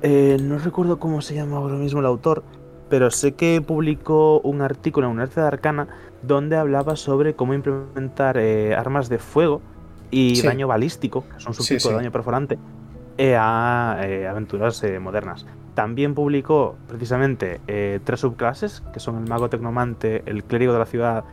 eh, 0.02 0.38
no 0.42 0.58
recuerdo 0.60 0.98
cómo 0.98 1.22
se 1.22 1.36
llama 1.36 1.58
ahora 1.58 1.76
mismo 1.76 2.00
el 2.00 2.06
autor, 2.06 2.44
pero 2.90 3.12
sé 3.12 3.34
que 3.34 3.62
publicó 3.62 4.40
un 4.42 4.62
artículo 4.62 5.08
en 5.08 5.14
Universidad 5.14 5.44
de 5.44 5.48
Arcana 5.50 5.88
donde 6.24 6.56
hablaba 6.56 6.96
sobre 6.96 7.36
cómo 7.36 7.54
implementar 7.54 8.38
eh, 8.38 8.76
armas 8.76 9.10
de 9.10 9.20
fuego 9.20 9.62
y 10.12 10.42
daño 10.42 10.68
balístico, 10.68 11.26
que 11.28 11.40
son 11.40 11.54
su 11.54 11.64
tipo 11.64 11.90
de 11.90 11.96
daño 11.96 12.12
perforante, 12.12 12.58
eh, 13.18 13.36
a 13.36 14.00
aventuras 14.30 14.84
modernas. 15.00 15.46
También 15.76 16.14
publicó 16.14 16.76
precisamente 16.88 17.62
tres 18.04 18.20
subclases, 18.20 18.82
que 18.94 19.00
son 19.00 19.18
el 19.18 19.30
mago 19.30 19.50
tecnomante, 19.50 20.24
el 20.26 20.44
clérigo 20.44 20.74
de 20.74 20.80
la 20.80 20.86
ciudad 20.86 21.24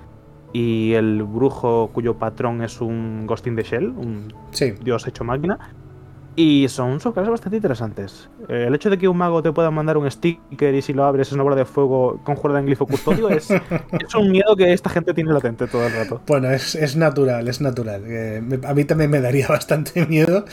y 0.52 0.92
el 0.94 1.22
brujo 1.22 1.90
cuyo 1.92 2.14
patrón 2.14 2.62
es 2.62 2.80
un 2.80 3.26
Ghost 3.26 3.46
in 3.46 3.56
the 3.56 3.62
Shell, 3.62 3.88
un 3.88 4.32
dios 4.82 5.06
hecho 5.08 5.24
máquina 5.24 5.58
y 6.36 6.68
son 6.68 7.00
subclases 7.00 7.30
bastante 7.30 7.56
interesantes. 7.56 8.28
Eh, 8.48 8.66
el 8.68 8.74
hecho 8.74 8.90
de 8.90 8.98
que 8.98 9.08
un 9.08 9.16
mago 9.16 9.42
te 9.42 9.52
pueda 9.52 9.70
mandar 9.70 9.96
un 9.96 10.08
sticker 10.10 10.74
y 10.74 10.82
si 10.82 10.92
lo 10.92 11.04
abres 11.04 11.28
es 11.28 11.32
una 11.32 11.42
bola 11.42 11.56
de 11.56 11.64
fuego 11.64 12.20
conjurada 12.24 12.60
en 12.60 12.66
glifo 12.66 12.86
custodio 12.86 13.30
es, 13.30 13.50
es, 13.50 14.14
un 14.14 14.30
miedo 14.30 14.54
que 14.54 14.72
esta 14.72 14.90
gente 14.90 15.14
tiene 15.14 15.32
latente 15.32 15.66
todo 15.66 15.86
el 15.86 15.92
rato. 15.94 16.20
Bueno, 16.26 16.50
es, 16.50 16.74
es 16.74 16.94
natural, 16.94 17.48
es 17.48 17.60
natural. 17.62 18.04
Eh, 18.06 18.42
a 18.66 18.74
mí 18.74 18.84
también 18.84 19.10
me 19.10 19.20
daría 19.20 19.48
bastante 19.48 20.04
miedo. 20.06 20.44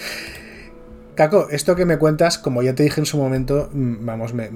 Caco, 1.15 1.47
esto 1.51 1.75
que 1.75 1.85
me 1.85 1.97
cuentas, 1.99 2.39
como 2.39 2.63
ya 2.63 2.73
te 2.73 2.81
dije 2.81 2.99
en 2.99 3.05
su 3.05 3.17
momento, 3.17 3.69
mm, 3.71 4.05
vamos, 4.05 4.33
me, 4.33 4.49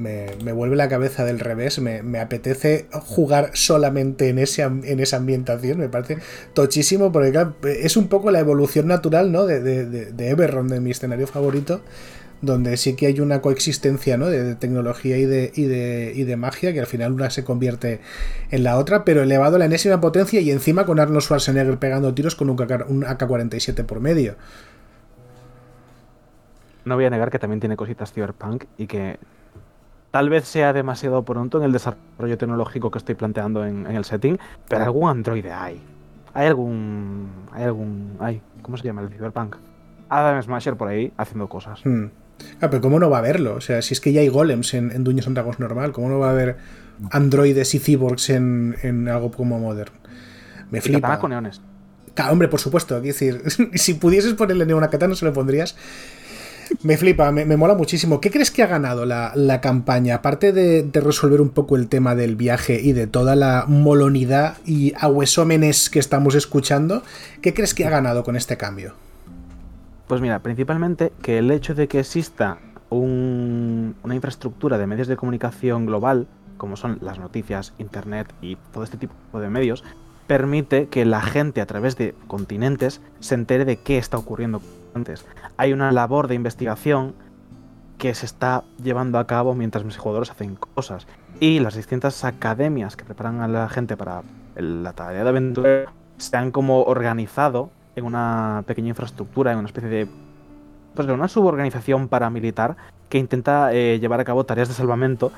vuelve 0.53 0.75
la 0.75 0.89
cabeza 0.89 1.23
del 1.23 1.39
revés, 1.39 1.79
me, 1.79 2.19
apetece 2.19 2.87
jugar 2.91 3.51
solamente 3.53 4.29
en, 4.29 4.39
ese, 4.39 4.63
en 4.63 4.99
esa 4.99 5.17
ambientación, 5.17 5.77
me 5.77 5.89
parece 5.89 6.17
tochísimo, 6.53 7.11
porque 7.11 7.47
es 7.81 7.95
un 7.95 8.07
poco 8.07 8.31
la 8.31 8.39
evolución 8.39 8.87
natural, 8.87 9.31
¿no? 9.31 9.45
De, 9.45 9.61
de, 9.61 9.85
de, 9.85 10.11
de 10.11 10.79
mi 10.79 10.91
escenario 10.91 11.27
favorito, 11.27 11.81
donde 12.41 12.77
sí 12.77 12.95
que 12.95 13.05
hay 13.05 13.19
una 13.19 13.41
coexistencia, 13.41 14.17
¿no? 14.17 14.27
De, 14.27 14.55
tecnología 14.55 15.17
y 15.17 15.25
de, 15.25 15.51
y, 15.55 15.63
y 16.19 16.23
de 16.23 16.37
magia, 16.37 16.73
que 16.73 16.79
al 16.79 16.87
final 16.87 17.13
una 17.13 17.29
se 17.29 17.43
convierte 17.43 17.99
en 18.49 18.63
la 18.63 18.77
otra, 18.77 19.05
pero 19.05 19.21
elevado 19.21 19.57
a 19.57 19.59
la 19.59 19.65
enésima 19.65 20.01
potencia 20.01 20.41
y 20.41 20.49
encima 20.49 20.87
con 20.87 20.99
Arnold 20.99 21.21
Schwarzenegger 21.21 21.77
pegando 21.77 22.15
tiros 22.15 22.35
con 22.35 22.49
un 22.49 22.57
AK-47 22.57 23.85
por 23.85 23.99
medio 23.99 24.37
no 26.87 26.95
voy 26.95 27.05
a 27.05 27.09
negar 27.09 27.29
que 27.29 27.39
también 27.39 27.59
tiene 27.59 27.75
cositas 27.75 28.11
cyberpunk 28.11 28.65
y 28.77 28.87
que 28.87 29.19
tal 30.11 30.29
vez 30.29 30.45
sea 30.45 30.73
demasiado 30.73 31.23
pronto 31.23 31.59
en 31.59 31.65
el 31.65 31.71
desarrollo 31.71 32.37
tecnológico 32.37 32.91
que 32.91 32.97
estoy 32.97 33.15
planteando 33.15 33.65
en, 33.65 33.85
el 33.85 34.05
setting, 34.05 34.39
pero 34.67 34.83
algún 34.83 35.09
androide 35.09 35.51
hay. 35.51 35.81
Hay 36.33 36.47
algún. 36.47 37.29
Hay 37.51 37.63
algún. 37.63 38.17
Hay. 38.19 38.41
¿Cómo 38.61 38.77
se 38.77 38.83
llama 38.83 39.01
el 39.01 39.09
cyberpunk? 39.09 39.55
Adam 40.09 40.41
Smasher 40.41 40.75
por 40.75 40.87
ahí 40.87 41.11
haciendo 41.17 41.47
cosas. 41.49 41.81
Hmm. 41.83 42.05
Ah, 42.61 42.69
pero 42.69 42.81
¿cómo 42.81 42.99
no 42.99 43.09
va 43.09 43.17
a 43.17 43.19
haberlo? 43.19 43.55
O 43.55 43.61
sea, 43.61 43.81
si 43.81 43.93
es 43.93 44.01
que 44.01 44.13
ya 44.13 44.21
hay 44.21 44.29
golems 44.29 44.73
en, 44.73 44.91
en 44.91 45.03
Dungeons 45.03 45.33
Dragons 45.33 45.59
normal, 45.59 45.91
¿cómo 45.91 46.09
no 46.09 46.19
va 46.19 46.29
a 46.29 46.31
haber 46.31 46.57
androides 47.11 47.73
y 47.75 47.79
cyborgs 47.79 48.29
en, 48.29 49.07
algo 49.11 49.31
como 49.31 49.59
Modern? 49.59 49.91
Me 50.69 50.81
flipa. 50.81 51.19
con 51.19 51.31
neones. 51.31 51.61
hombre, 52.29 52.47
por 52.47 52.59
supuesto. 52.59 53.01
Quiero 53.01 53.13
decir, 53.13 53.41
si 53.75 53.95
pudieses 53.95 54.33
ponerle 54.33 54.65
neón 54.65 54.83
a 54.83 54.89
katana, 54.89 55.15
se 55.15 55.25
lo 55.25 55.33
pondrías. 55.33 55.75
Me 56.83 56.97
flipa, 56.97 57.31
me, 57.31 57.45
mola 57.57 57.75
muchísimo. 57.75 58.21
¿Qué 58.21 58.31
crees 58.31 58.51
que 58.51 58.63
ha 58.63 58.67
ganado 58.67 59.05
la, 59.05 59.61
campaña? 59.61 60.15
Aparte 60.15 60.51
de, 60.51 60.89
resolver 61.01 61.41
un 61.41 61.49
poco 61.49 61.75
el 61.75 61.87
tema 61.87 62.15
del 62.15 62.35
viaje 62.35 62.79
y 62.81 62.93
de 62.93 63.07
toda 63.07 63.35
la 63.35 63.65
molonidad 63.67 64.57
y 64.65 64.93
ahuesómenes 64.99 65.89
que 65.89 65.99
estamos 65.99 66.35
escuchando, 66.35 67.03
¿qué 67.41 67.53
crees 67.53 67.73
que 67.73 67.85
ha 67.85 67.89
ganado 67.89 68.23
con 68.23 68.35
este 68.35 68.57
cambio? 68.57 68.93
Pues 70.07 70.21
mira, 70.21 70.39
principalmente 70.39 71.11
que 71.21 71.37
el 71.37 71.51
hecho 71.51 71.75
de 71.75 71.87
que 71.87 71.99
exista 71.99 72.59
una 72.89 74.15
infraestructura 74.15 74.77
de 74.77 74.87
medios 74.87 75.07
de 75.07 75.17
comunicación 75.17 75.85
global, 75.85 76.27
como 76.57 76.77
son 76.77 76.99
las 77.01 77.19
noticias, 77.19 77.73
internet 77.77 78.33
y 78.41 78.57
todo 78.71 78.83
este 78.83 78.97
tipo 78.97 79.13
de 79.39 79.49
medios, 79.49 79.83
permite 80.27 80.87
que 80.87 81.05
la 81.05 81.21
gente 81.21 81.61
a 81.61 81.65
través 81.65 81.97
de 81.97 82.13
continentes 82.27 83.01
se 83.19 83.35
entere 83.35 83.65
de 83.65 83.77
qué 83.77 83.97
está 83.97 84.17
ocurriendo 84.17 84.61
Hay 85.57 85.73
una 85.73 85.91
labor 85.91 86.27
de 86.27 86.35
investigación 86.35 87.15
que 87.97 88.13
se 88.13 88.25
está 88.25 88.63
llevando 88.81 89.17
a 89.17 89.25
cabo 89.25 89.55
mientras 89.55 89.83
mis 89.83 89.97
jugadores 89.97 90.29
hacen 90.29 90.55
cosas. 90.55 91.07
Y 91.39 91.59
las 91.59 91.75
distintas 91.75 92.23
academias 92.23 92.95
que 92.95 93.05
preparan 93.05 93.41
a 93.41 93.47
la 93.47 93.69
gente 93.69 93.97
para 93.97 94.23
la 94.55 94.93
tarea 94.93 95.23
de 95.23 95.29
aventura 95.29 95.85
se 96.17 96.37
han 96.37 96.51
como 96.51 96.83
organizado 96.83 97.71
en 97.95 98.05
una 98.05 98.63
pequeña 98.67 98.89
infraestructura, 98.89 99.51
en 99.51 99.59
una 99.59 99.67
especie 99.67 99.89
de... 99.89 100.07
Pues 100.93 101.07
una 101.07 101.27
suborganización 101.27 102.07
paramilitar 102.07 102.75
que 103.09 103.19
intenta 103.19 103.71
eh, 103.73 103.99
llevar 103.99 104.19
a 104.19 104.25
cabo 104.25 104.45
tareas 104.45 104.67
de 104.67 104.73
salvamento 104.73 105.31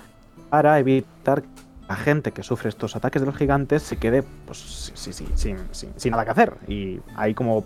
para 0.49 0.79
evitar 0.79 1.41
que 1.41 1.49
la 1.87 1.95
gente 1.95 2.31
que 2.31 2.43
sufre 2.43 2.69
estos 2.69 2.95
ataques 2.95 3.21
de 3.21 3.25
los 3.25 3.35
gigantes 3.35 3.83
se 3.83 3.97
quede 3.97 4.23
pues, 4.45 4.91
sí, 4.93 5.11
sí, 5.11 5.27
sin, 5.35 5.57
sin 5.73 6.11
nada 6.11 6.23
que 6.23 6.31
hacer. 6.31 6.53
Y 6.67 7.01
hay 7.15 7.33
como 7.33 7.65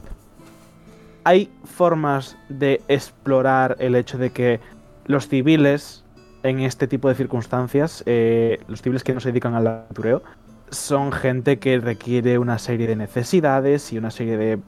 hay 1.24 1.52
formas 1.64 2.38
de 2.50 2.82
explorar 2.88 3.76
el 3.80 3.96
hecho 3.96 4.18
de 4.18 4.32
que 4.32 4.60
los 5.06 5.28
civiles, 5.28 6.04
en 6.44 6.60
este 6.60 6.88
tipo 6.88 7.10
de 7.10 7.16
circunstancias, 7.16 8.04
eh, 8.06 8.60
los 8.68 8.82
civiles 8.82 9.04
que 9.04 9.14
no 9.14 9.20
se 9.20 9.30
dedican 9.30 9.56
al 9.56 9.68
aventureo, 9.68 10.24
son 10.70 11.12
gente 11.12 11.60
que 11.60 11.80
requiere 11.80 12.38
una 12.38 12.58
serie 12.58 12.88
de 12.88 12.96
necesidades 12.96 13.94
y 13.94 13.98
una 13.98 14.12
serie 14.12 14.38
de, 14.38 14.60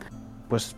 pues, 0.49 0.75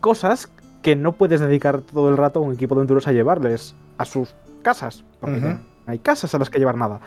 cosas 0.00 0.48
que 0.82 0.96
no 0.96 1.12
puedes 1.12 1.40
dedicar 1.40 1.80
todo 1.80 2.08
el 2.10 2.16
rato 2.16 2.40
a 2.40 2.42
un 2.42 2.54
equipo 2.54 2.74
de 2.74 2.80
aventureros 2.80 3.08
a 3.08 3.12
llevarles 3.12 3.74
a 3.98 4.04
sus 4.04 4.34
casas, 4.62 5.04
porque 5.20 5.40
no 5.40 5.60
hay 5.86 5.98
casas 5.98 6.34
a 6.34 6.38
las 6.38 6.50
que 6.50 6.58
llevar 6.58 6.76
nada. 6.76 7.00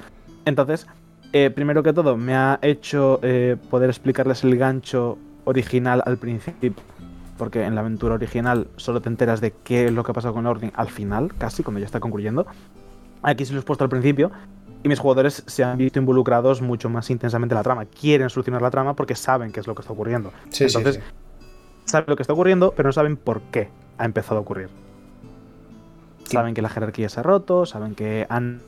Entonces, 0.45 0.87
Eh, 1.33 1.49
primero 1.49 1.83
que 1.83 1.91
todo, 1.91 2.15
me 2.15 2.33
ha 2.33 2.57
hecho 2.61 3.19
eh, 3.21 3.57
poder 3.69 3.89
explicarles 3.89 4.45
el 4.45 4.57
gancho 4.57 5.17
original 5.43 6.01
al 6.05 6.17
principio, 6.17 6.71
porque 7.37 7.63
en 7.63 7.75
la 7.75 7.81
aventura 7.81 8.15
original 8.15 8.67
solo 8.75 9.01
te 9.01 9.09
enteras 9.09 9.41
de 9.41 9.53
qué 9.63 9.87
es 9.87 9.91
lo 9.91 10.03
que 10.03 10.11
ha 10.11 10.13
pasado 10.13 10.33
con 10.33 10.45
Ordin 10.45 10.71
al 10.75 10.89
final, 10.89 11.33
casi, 11.37 11.63
cuando 11.63 11.79
ya 11.79 11.85
está 11.85 11.99
concluyendo. 11.99 12.45
Aquí 13.21 13.45
se 13.45 13.53
lo 13.53 13.59
he 13.59 13.63
puesto 13.63 13.83
al 13.83 13.89
principio, 13.89 14.31
y 14.83 14.89
mis 14.89 14.99
jugadores 14.99 15.43
se 15.45 15.63
han 15.63 15.77
visto 15.77 15.99
involucrados 15.99 16.61
mucho 16.61 16.89
más 16.89 17.09
intensamente 17.09 17.53
en 17.53 17.57
la 17.57 17.63
trama. 17.63 17.85
Quieren 17.85 18.29
solucionar 18.29 18.61
la 18.61 18.71
trama 18.71 18.95
porque 18.95 19.15
saben 19.15 19.51
qué 19.51 19.59
es 19.59 19.67
lo 19.67 19.75
que 19.75 19.81
está 19.81 19.93
ocurriendo. 19.93 20.31
Entonces, 20.45 20.99
saben 21.85 22.05
lo 22.07 22.15
que 22.15 22.23
está 22.23 22.33
ocurriendo, 22.33 22.73
pero 22.75 22.89
no 22.89 22.93
saben 22.93 23.17
por 23.17 23.41
qué 23.41 23.69
ha 23.97 24.05
empezado 24.05 24.37
a 24.37 24.41
ocurrir. 24.41 24.69
Saben 26.25 26.53
que 26.53 26.61
la 26.61 26.69
jerarquía 26.69 27.09
se 27.09 27.19
ha 27.19 27.23
roto, 27.23 27.65
saben 27.65 27.95
que 27.95 28.27
han 28.29 28.61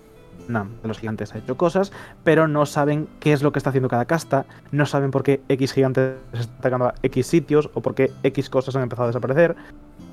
de 0.49 0.87
los 0.87 0.97
gigantes 0.97 1.33
ha 1.35 1.37
hecho 1.37 1.57
cosas, 1.57 1.91
pero 2.23 2.47
no 2.47 2.65
saben 2.65 3.07
qué 3.19 3.33
es 3.33 3.43
lo 3.43 3.51
que 3.51 3.59
está 3.59 3.69
haciendo 3.69 3.87
cada 3.87 4.05
casta, 4.05 4.45
no 4.71 4.85
saben 4.87 5.11
por 5.11 5.21
qué 5.21 5.41
X 5.47 5.73
gigantes 5.73 6.15
está 6.33 6.53
atacando 6.57 6.85
a 6.87 6.95
X 7.03 7.27
sitios 7.27 7.69
o 7.75 7.81
por 7.81 7.93
qué 7.93 8.11
X 8.23 8.49
cosas 8.49 8.75
han 8.75 8.81
empezado 8.81 9.05
a 9.05 9.07
desaparecer. 9.07 9.55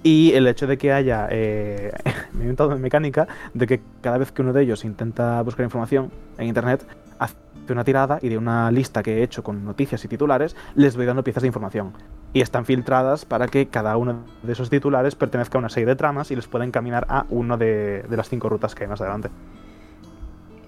Y 0.03 0.33
el 0.35 0.47
hecho 0.47 0.67
de 0.67 0.77
que 0.77 0.93
haya 0.93 1.27
eh, 1.31 1.93
mecánica 2.79 3.27
de 3.55 3.67
que 3.67 3.81
cada 4.03 4.19
vez 4.19 4.31
que 4.31 4.43
uno 4.43 4.53
de 4.53 4.63
ellos 4.63 4.85
intenta 4.85 5.41
buscar 5.43 5.65
información 5.65 6.13
en 6.37 6.49
internet, 6.49 6.87
hace 7.19 7.35
una 7.71 7.83
tirada 7.83 8.19
y 8.21 8.29
de 8.29 8.37
una 8.37 8.71
lista 8.71 9.03
que 9.03 9.19
he 9.19 9.23
hecho 9.23 9.43
con 9.43 9.65
noticias 9.65 10.05
y 10.05 10.09
titulares, 10.09 10.55
les 10.75 10.97
voy 10.97 11.07
dando 11.07 11.25
piezas 11.25 11.43
de 11.43 11.47
información. 11.49 11.95
Y 12.35 12.43
están 12.43 12.67
filtradas 12.67 13.25
para 13.25 13.49
que 13.49 13.69
cada 13.69 13.97
uno 13.97 14.25
de 14.43 14.53
esos 14.53 14.69
titulares 14.69 15.15
pertenezca 15.15 15.57
a 15.57 15.61
una 15.61 15.71
serie 15.71 15.87
de 15.87 15.97
tramas 15.97 16.31
y 16.31 16.37
les 16.37 16.47
pueda 16.47 16.67
encaminar 16.67 17.07
a 17.09 17.25
uno 17.31 17.57
de 17.57 18.05
las 18.11 18.29
cinco 18.29 18.51
rutas 18.51 18.75
que 18.75 18.85
hay 18.85 18.91
más 18.91 19.01
adelante 19.01 19.31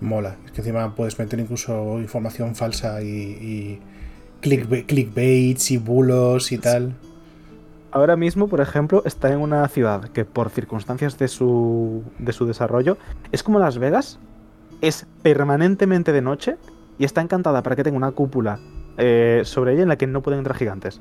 mola. 0.00 0.36
Es 0.46 0.52
que 0.52 0.60
encima 0.60 0.94
puedes 0.94 1.18
meter 1.18 1.38
incluso 1.38 1.98
información 1.98 2.54
falsa 2.54 3.02
y, 3.02 3.06
y 3.06 3.80
clickbaits 4.40 5.70
y 5.70 5.78
bulos 5.78 6.52
y 6.52 6.58
tal. 6.58 6.94
Ahora 7.90 8.16
mismo, 8.16 8.48
por 8.48 8.60
ejemplo, 8.60 9.02
está 9.06 9.32
en 9.32 9.40
una 9.40 9.66
ciudad 9.68 10.08
que 10.10 10.24
por 10.24 10.50
circunstancias 10.50 11.18
de 11.18 11.28
su, 11.28 12.02
de 12.18 12.32
su 12.32 12.46
desarrollo 12.46 12.98
es 13.32 13.42
como 13.42 13.58
Las 13.58 13.78
Vegas, 13.78 14.18
es 14.82 15.06
permanentemente 15.22 16.12
de 16.12 16.20
noche 16.20 16.56
y 16.98 17.04
está 17.04 17.22
encantada 17.22 17.62
para 17.62 17.76
que 17.76 17.84
tenga 17.84 17.96
una 17.96 18.10
cúpula 18.10 18.58
eh, 18.98 19.42
sobre 19.44 19.72
ella 19.72 19.82
en 19.82 19.88
la 19.88 19.96
que 19.96 20.06
no 20.06 20.22
pueden 20.22 20.38
entrar 20.38 20.56
gigantes. 20.56 21.00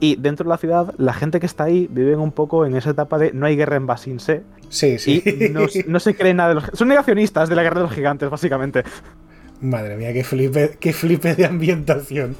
Y 0.00 0.16
dentro 0.16 0.44
de 0.44 0.50
la 0.50 0.58
ciudad, 0.58 0.94
la 0.96 1.12
gente 1.12 1.40
que 1.40 1.46
está 1.46 1.64
ahí 1.64 1.88
vive 1.90 2.14
un 2.16 2.32
poco 2.32 2.64
en 2.64 2.76
esa 2.76 2.90
etapa 2.90 3.18
de 3.18 3.32
no 3.32 3.46
hay 3.46 3.56
guerra 3.56 3.76
en 3.76 3.86
Basinse. 3.86 4.42
Sí, 4.68 4.98
sí. 4.98 5.22
Y 5.24 5.48
no, 5.88 6.00
se 6.00 6.14
cree 6.14 6.34
nada 6.34 6.50
de 6.50 6.54
los. 6.56 6.64
Son 6.74 6.88
negacionistas 6.88 7.48
de 7.48 7.56
la 7.56 7.62
guerra 7.62 7.80
de 7.80 7.86
los 7.86 7.92
gigantes, 7.92 8.30
básicamente. 8.30 8.84
Madre 9.60 9.96
mía, 9.96 10.12
qué 10.12 10.22
flipe, 10.22 10.76
qué 10.78 10.92
flipe 10.92 11.34
de 11.34 11.44
ambientación. 11.44 12.36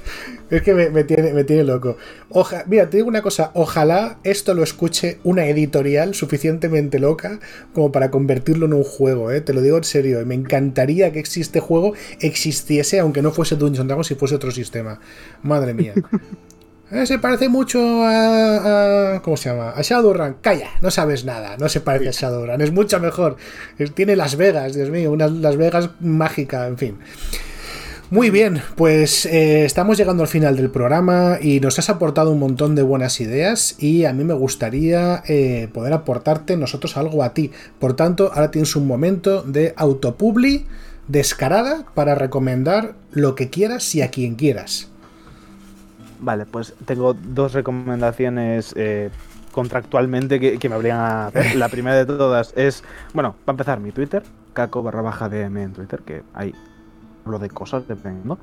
Es 0.50 0.62
que 0.62 0.72
me, 0.72 1.02
tiene, 1.02 1.32
me 1.32 1.42
tiene 1.42 1.64
loco. 1.64 1.96
Oja, 2.28 2.62
mira, 2.68 2.88
te 2.88 2.98
digo 2.98 3.08
una 3.08 3.22
cosa. 3.22 3.50
Ojalá 3.54 4.18
esto 4.22 4.54
lo 4.54 4.62
escuche 4.62 5.18
una 5.24 5.46
editorial 5.46 6.14
suficientemente 6.14 7.00
loca 7.00 7.40
como 7.72 7.90
para 7.90 8.12
convertirlo 8.12 8.66
en 8.66 8.72
un 8.72 8.84
juego, 8.84 9.32
¿eh? 9.32 9.40
Te 9.40 9.52
lo 9.52 9.62
digo 9.62 9.78
en 9.78 9.84
serio. 9.84 10.24
Me 10.24 10.36
encantaría 10.36 11.10
que 11.10 11.18
este 11.18 11.58
juego 11.58 11.94
existiese, 12.20 13.00
aunque 13.00 13.20
no 13.20 13.32
fuese 13.32 13.56
Dungeon 13.56 13.88
Dragons, 13.88 14.06
si 14.06 14.14
fuese 14.14 14.36
otro 14.36 14.52
sistema. 14.52 15.00
Madre 15.42 15.74
mía. 15.74 15.94
Eh, 16.90 17.04
se 17.04 17.18
parece 17.18 17.50
mucho 17.50 17.78
a, 18.02 19.20
¿Cómo 19.22 19.36
se 19.36 19.50
llama? 19.50 19.70
A 19.70 19.82
Shadowrun. 19.82 20.36
Calla, 20.40 20.70
no 20.80 20.90
sabes 20.90 21.24
nada. 21.24 21.56
No 21.58 21.68
se 21.68 21.80
parece 21.80 22.08
a 22.08 22.12
Shadowrun. 22.12 22.60
Es 22.62 22.72
mucho 22.72 22.98
mejor. 22.98 23.36
Tiene 23.94 24.16
Las 24.16 24.36
Vegas, 24.36 24.74
Dios 24.74 24.90
mío. 24.90 25.12
Unas 25.12 25.32
Las 25.32 25.56
Vegas 25.56 25.90
mágica, 26.00 26.66
en 26.66 26.78
fin. 26.78 26.98
Muy 28.10 28.30
bien, 28.30 28.62
pues 28.74 29.26
eh, 29.26 29.66
estamos 29.66 29.98
llegando 29.98 30.22
al 30.22 30.30
final 30.30 30.56
del 30.56 30.70
programa 30.70 31.36
y 31.42 31.60
nos 31.60 31.78
has 31.78 31.90
aportado 31.90 32.30
un 32.30 32.38
montón 32.38 32.74
de 32.74 32.80
buenas 32.80 33.20
ideas 33.20 33.76
y 33.78 34.06
a 34.06 34.14
mí 34.14 34.24
me 34.24 34.32
gustaría 34.32 35.22
eh, 35.28 35.68
poder 35.74 35.92
aportarte 35.92 36.56
nosotros 36.56 36.96
algo 36.96 37.22
a 37.22 37.34
ti. 37.34 37.50
Por 37.78 37.96
tanto, 37.96 38.32
ahora 38.32 38.50
tienes 38.50 38.76
un 38.76 38.86
momento 38.86 39.42
de 39.42 39.74
autopubli 39.76 40.64
descarada 41.06 41.84
para 41.94 42.14
recomendar 42.14 42.94
lo 43.10 43.34
que 43.34 43.50
quieras 43.50 43.94
y 43.94 44.00
a 44.00 44.10
quien 44.10 44.36
quieras. 44.36 44.88
Vale, 46.20 46.46
pues 46.46 46.74
tengo 46.84 47.14
dos 47.14 47.52
recomendaciones 47.52 48.74
eh, 48.76 49.10
contractualmente 49.52 50.40
que, 50.58 50.68
me 50.68 50.74
habrían 50.74 50.98
a 50.98 51.26
hacer. 51.26 51.54
La 51.56 51.68
primera 51.68 51.96
de 51.96 52.06
todas 52.06 52.52
es, 52.56 52.84
bueno, 53.14 53.34
para 53.44 53.54
empezar, 53.54 53.80
mi 53.80 53.92
Twitter, 53.92 54.22
caco 54.52 54.82
barra 54.82 55.02
baja 55.02 55.28
DM 55.28 55.56
en 55.58 55.72
Twitter, 55.72 56.00
que 56.00 56.22
ahí 56.34 56.54
hablo 57.24 57.38
de 57.38 57.48
cosas, 57.48 57.86
dependiendo. 57.86 58.38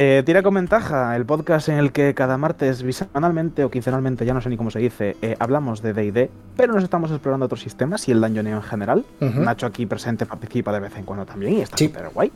Eh, 0.00 0.22
Tira 0.24 0.44
con 0.44 0.54
ventaja, 0.54 1.16
el 1.16 1.26
podcast 1.26 1.68
en 1.70 1.78
el 1.78 1.90
que 1.90 2.14
cada 2.14 2.38
martes, 2.38 2.84
bisemanalmente 2.84 3.64
o 3.64 3.70
quincenalmente, 3.70 4.24
ya 4.24 4.32
no 4.32 4.40
sé 4.40 4.48
ni 4.48 4.56
cómo 4.56 4.70
se 4.70 4.78
dice, 4.78 5.16
eh, 5.22 5.34
hablamos 5.40 5.82
de 5.82 5.92
DD, 5.92 6.30
pero 6.56 6.72
nos 6.72 6.84
estamos 6.84 7.10
explorando 7.10 7.46
otros 7.46 7.60
sistemas 7.60 8.06
y 8.08 8.12
el 8.12 8.20
Dungeoneo 8.20 8.58
en 8.58 8.62
general. 8.62 9.04
Nacho 9.18 9.66
aquí 9.66 9.86
presente 9.86 10.24
participa 10.24 10.72
de 10.72 10.80
vez 10.80 10.96
en 10.96 11.04
cuando 11.04 11.26
también 11.26 11.54
y 11.54 11.60
está 11.62 11.76
súper 11.76 12.10
guay. 12.10 12.30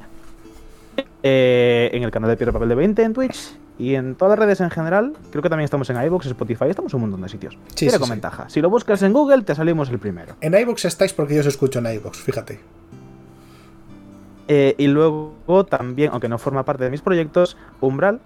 En 1.22 2.02
el 2.02 2.10
canal 2.10 2.30
de 2.30 2.36
Piedra 2.36 2.52
Papel 2.52 2.68
de 2.68 2.74
20 2.74 3.02
en 3.02 3.12
Twitch 3.12 3.56
y 3.78 3.94
en 3.94 4.14
todas 4.14 4.38
las 4.38 4.46
redes 4.46 4.60
en 4.60 4.70
general, 4.70 5.12
creo 5.30 5.42
que 5.42 5.48
también 5.48 5.64
estamos 5.64 5.88
en 5.90 6.02
iVoox, 6.02 6.26
Spotify, 6.26 6.66
estamos 6.68 6.92
en 6.92 6.96
un 6.96 7.02
montón 7.02 7.22
de 7.22 7.28
sitios. 7.28 7.58
Sí, 7.68 7.86
Tiene 7.86 7.98
con 7.98 8.10
ventaja. 8.10 8.48
Si 8.48 8.60
lo 8.60 8.70
buscas 8.70 9.02
en 9.02 9.12
Google, 9.12 9.42
te 9.42 9.54
salimos 9.54 9.88
el 9.90 9.98
primero. 9.98 10.36
En 10.40 10.54
iVoox 10.54 10.84
estáis 10.84 11.12
porque 11.12 11.34
yo 11.34 11.40
os 11.40 11.46
escucho 11.46 11.78
en 11.78 11.86
iVoox, 11.86 12.18
fíjate. 12.18 12.60
Eh, 14.48 14.74
y 14.76 14.86
luego 14.88 15.64
también, 15.68 16.10
aunque 16.12 16.28
no 16.28 16.38
forma 16.38 16.64
parte 16.64 16.84
de 16.84 16.90
mis 16.90 17.00
proyectos, 17.00 17.56
Umbral 17.80 18.20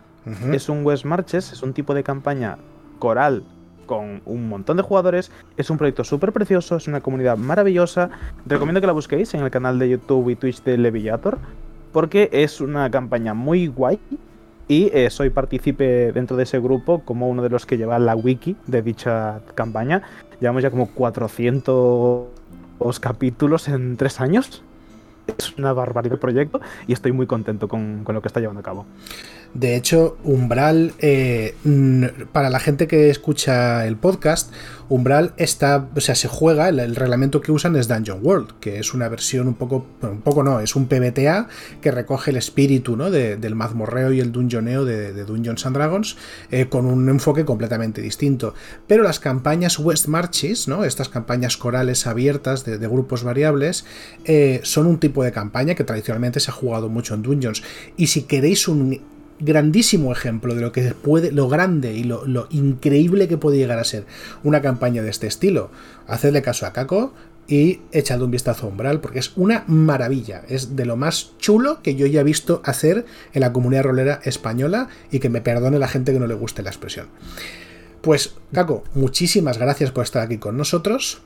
es 0.52 0.68
un 0.68 0.84
West 0.84 1.04
Marches, 1.04 1.52
es 1.52 1.62
un 1.62 1.72
tipo 1.72 1.94
de 1.94 2.02
campaña 2.02 2.58
coral 2.98 3.44
con 3.86 4.20
un 4.24 4.48
montón 4.48 4.76
de 4.76 4.82
jugadores. 4.82 5.30
Es 5.56 5.70
un 5.70 5.78
proyecto 5.78 6.02
súper 6.02 6.32
precioso, 6.32 6.76
es 6.76 6.88
una 6.88 7.00
comunidad 7.00 7.36
maravillosa. 7.36 8.10
Recomiendo 8.44 8.80
que 8.80 8.88
la 8.88 8.92
busquéis 8.92 9.32
en 9.34 9.42
el 9.42 9.50
canal 9.50 9.78
de 9.78 9.88
YouTube 9.88 10.28
y 10.30 10.36
Twitch 10.36 10.62
de 10.64 10.76
Leviator, 10.78 11.38
porque 11.96 12.28
es 12.30 12.60
una 12.60 12.90
campaña 12.90 13.32
muy 13.32 13.68
guay 13.68 13.98
y 14.68 14.90
eh, 14.92 15.08
soy 15.08 15.30
partícipe 15.30 16.12
dentro 16.12 16.36
de 16.36 16.42
ese 16.42 16.60
grupo 16.60 17.00
como 17.00 17.26
uno 17.26 17.42
de 17.42 17.48
los 17.48 17.64
que 17.64 17.78
lleva 17.78 17.98
la 17.98 18.14
wiki 18.14 18.54
de 18.66 18.82
dicha 18.82 19.40
campaña. 19.54 20.02
Llevamos 20.38 20.62
ya 20.62 20.70
como 20.70 20.90
400 20.90 22.26
capítulos 23.00 23.68
en 23.68 23.96
tres 23.96 24.20
años. 24.20 24.62
Es 25.38 25.56
una 25.56 25.72
barbaridad 25.72 26.12
el 26.12 26.18
proyecto 26.20 26.60
y 26.86 26.92
estoy 26.92 27.12
muy 27.12 27.26
contento 27.26 27.66
con, 27.66 28.04
con 28.04 28.14
lo 28.14 28.20
que 28.20 28.28
está 28.28 28.40
llevando 28.40 28.60
a 28.60 28.64
cabo. 28.64 28.84
De 29.56 29.74
hecho, 29.74 30.18
Umbral, 30.22 30.92
eh, 30.98 31.54
para 32.30 32.50
la 32.50 32.60
gente 32.60 32.86
que 32.86 33.08
escucha 33.08 33.86
el 33.86 33.96
podcast, 33.96 34.52
Umbral 34.90 35.32
está, 35.38 35.88
o 35.96 36.00
sea, 36.02 36.14
se 36.14 36.28
juega, 36.28 36.68
el, 36.68 36.94
reglamento 36.94 37.40
que 37.40 37.52
usan 37.52 37.74
es 37.74 37.88
Dungeon 37.88 38.20
World, 38.22 38.60
que 38.60 38.78
es 38.78 38.92
una 38.92 39.08
versión 39.08 39.48
un 39.48 39.54
poco, 39.54 39.86
un 40.02 40.20
poco 40.20 40.42
no, 40.42 40.60
es 40.60 40.76
un 40.76 40.88
PBTA 40.88 41.48
que 41.80 41.90
recoge 41.90 42.32
el 42.32 42.36
espíritu 42.36 42.98
¿no? 42.98 43.10
del 43.10 43.54
mazmorreo 43.54 44.12
y 44.12 44.20
el 44.20 44.30
dungeoneo 44.30 44.84
de, 44.84 45.24
Dungeons 45.24 45.64
and 45.64 45.74
Dragons 45.74 46.18
eh, 46.50 46.66
con 46.68 46.84
un 46.84 47.08
enfoque 47.08 47.46
completamente 47.46 48.02
distinto. 48.02 48.52
Pero 48.86 49.04
las 49.04 49.20
campañas 49.20 49.78
West 49.78 50.06
Marches, 50.06 50.68
¿no? 50.68 50.84
estas 50.84 51.08
campañas 51.08 51.56
corales 51.56 52.06
abiertas 52.06 52.66
de, 52.66 52.76
grupos 52.76 53.24
variables, 53.24 53.86
eh, 54.26 54.60
son 54.64 54.86
un 54.86 54.98
tipo 54.98 55.24
de 55.24 55.32
campaña 55.32 55.74
que 55.74 55.84
tradicionalmente 55.84 56.40
se 56.40 56.50
ha 56.50 56.54
jugado 56.54 56.90
mucho 56.90 57.14
en 57.14 57.22
Dungeons. 57.22 57.62
Y 57.96 58.08
si 58.08 58.24
queréis 58.24 58.68
un 58.68 59.15
grandísimo 59.38 60.12
ejemplo 60.12 60.54
de 60.54 60.60
lo 60.60 60.72
que 60.72 60.94
puede, 60.94 61.32
lo 61.32 61.48
grande 61.48 61.94
y 61.94 62.04
lo, 62.04 62.46
increíble 62.50 63.28
que 63.28 63.36
puede 63.36 63.58
llegar 63.58 63.78
a 63.78 63.84
ser 63.84 64.04
una 64.42 64.62
campaña 64.62 65.02
de 65.02 65.10
este 65.10 65.26
estilo. 65.26 65.70
Hacedle 66.06 66.42
caso 66.42 66.66
a 66.66 66.72
Caco 66.72 67.12
y 67.48 67.80
echad 67.92 68.22
un 68.22 68.30
vistazo 68.30 68.66
a 68.66 68.70
Umbral, 68.70 69.00
porque 69.00 69.18
es 69.18 69.32
una 69.36 69.64
maravilla. 69.66 70.42
Es 70.48 70.76
de 70.76 70.84
lo 70.84 70.96
más 70.96 71.36
chulo 71.38 71.82
que 71.82 71.94
yo 71.94 72.06
ya 72.06 72.20
he 72.20 72.24
visto 72.24 72.60
hacer 72.64 73.06
en 73.32 73.40
la 73.40 73.52
comunidad 73.52 73.84
rolera 73.84 74.20
española 74.24 74.88
y 75.10 75.20
que 75.20 75.28
me 75.28 75.40
perdone 75.40 75.78
la 75.78 75.88
gente 75.88 76.12
que 76.12 76.18
no 76.18 76.26
le 76.26 76.34
guste 76.34 76.62
la 76.62 76.70
expresión. 76.70 77.08
Pues, 78.00 78.34
Caco, 78.52 78.84
muchísimas 78.94 79.58
gracias 79.58 79.90
por 79.90 80.04
estar 80.04 80.22
aquí 80.22 80.38
con 80.38 80.56
nosotros. 80.56 81.20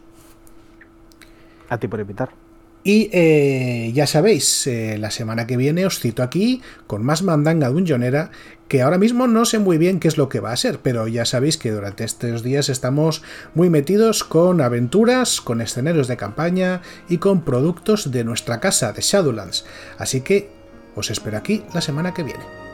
A 1.69 1.79
ti 1.79 1.89
por 1.89 2.01
invitar. 2.01 2.50
Y 2.83 3.11
eh, 3.13 3.93
ya 3.95 4.07
sabéis, 4.07 4.67
eh, 4.67 4.97
la 4.99 5.11
semana 5.11 5.47
que 5.47 5.59
viene 5.59 5.85
os 5.85 6.01
cito 6.01 6.23
aquí 6.23 6.63
con 6.87 7.05
más 7.05 7.23
mandanga 7.23 7.69
dungeonera, 7.69 8.31
que 8.69 8.81
ahora 8.81 8.97
mismo 8.97 9.27
no 9.27 9.45
sé 9.45 9.59
muy 9.59 9.77
bien 9.77 10.01
qué 10.01 10.09
es 10.09 10.17
lo 10.17 10.29
que 10.29 10.41
va 10.41 10.53
a 10.53 10.57
ser, 10.57 10.79
pero 10.79 11.07
ya 11.07 11.27
sabéis 11.27 11.59
que 11.59 11.73
durante 11.73 12.05
estos 12.05 12.43
días 12.43 12.69
estamos 12.69 13.23
muy 13.55 13.69
metidos 13.69 14.25
con 14.25 14.61
aventuras, 14.63 15.41
con 15.41 15.61
escenarios 15.61 16.09
de 16.09 16.17
campaña 16.17 16.81
y 17.09 17.19
con 17.19 17.43
productos 17.43 18.11
de 18.13 18.25
nuestra 18.25 18.61
casa 18.61 18.93
de 18.93 19.03
Shadowlands. 19.03 19.67
Así 19.99 20.23
que 20.23 20.49
os 20.95 21.11
espero 21.11 21.37
aquí 21.37 21.65
la 21.75 21.81
semana 21.81 22.15
que 22.15 22.23
viene. 22.23 22.70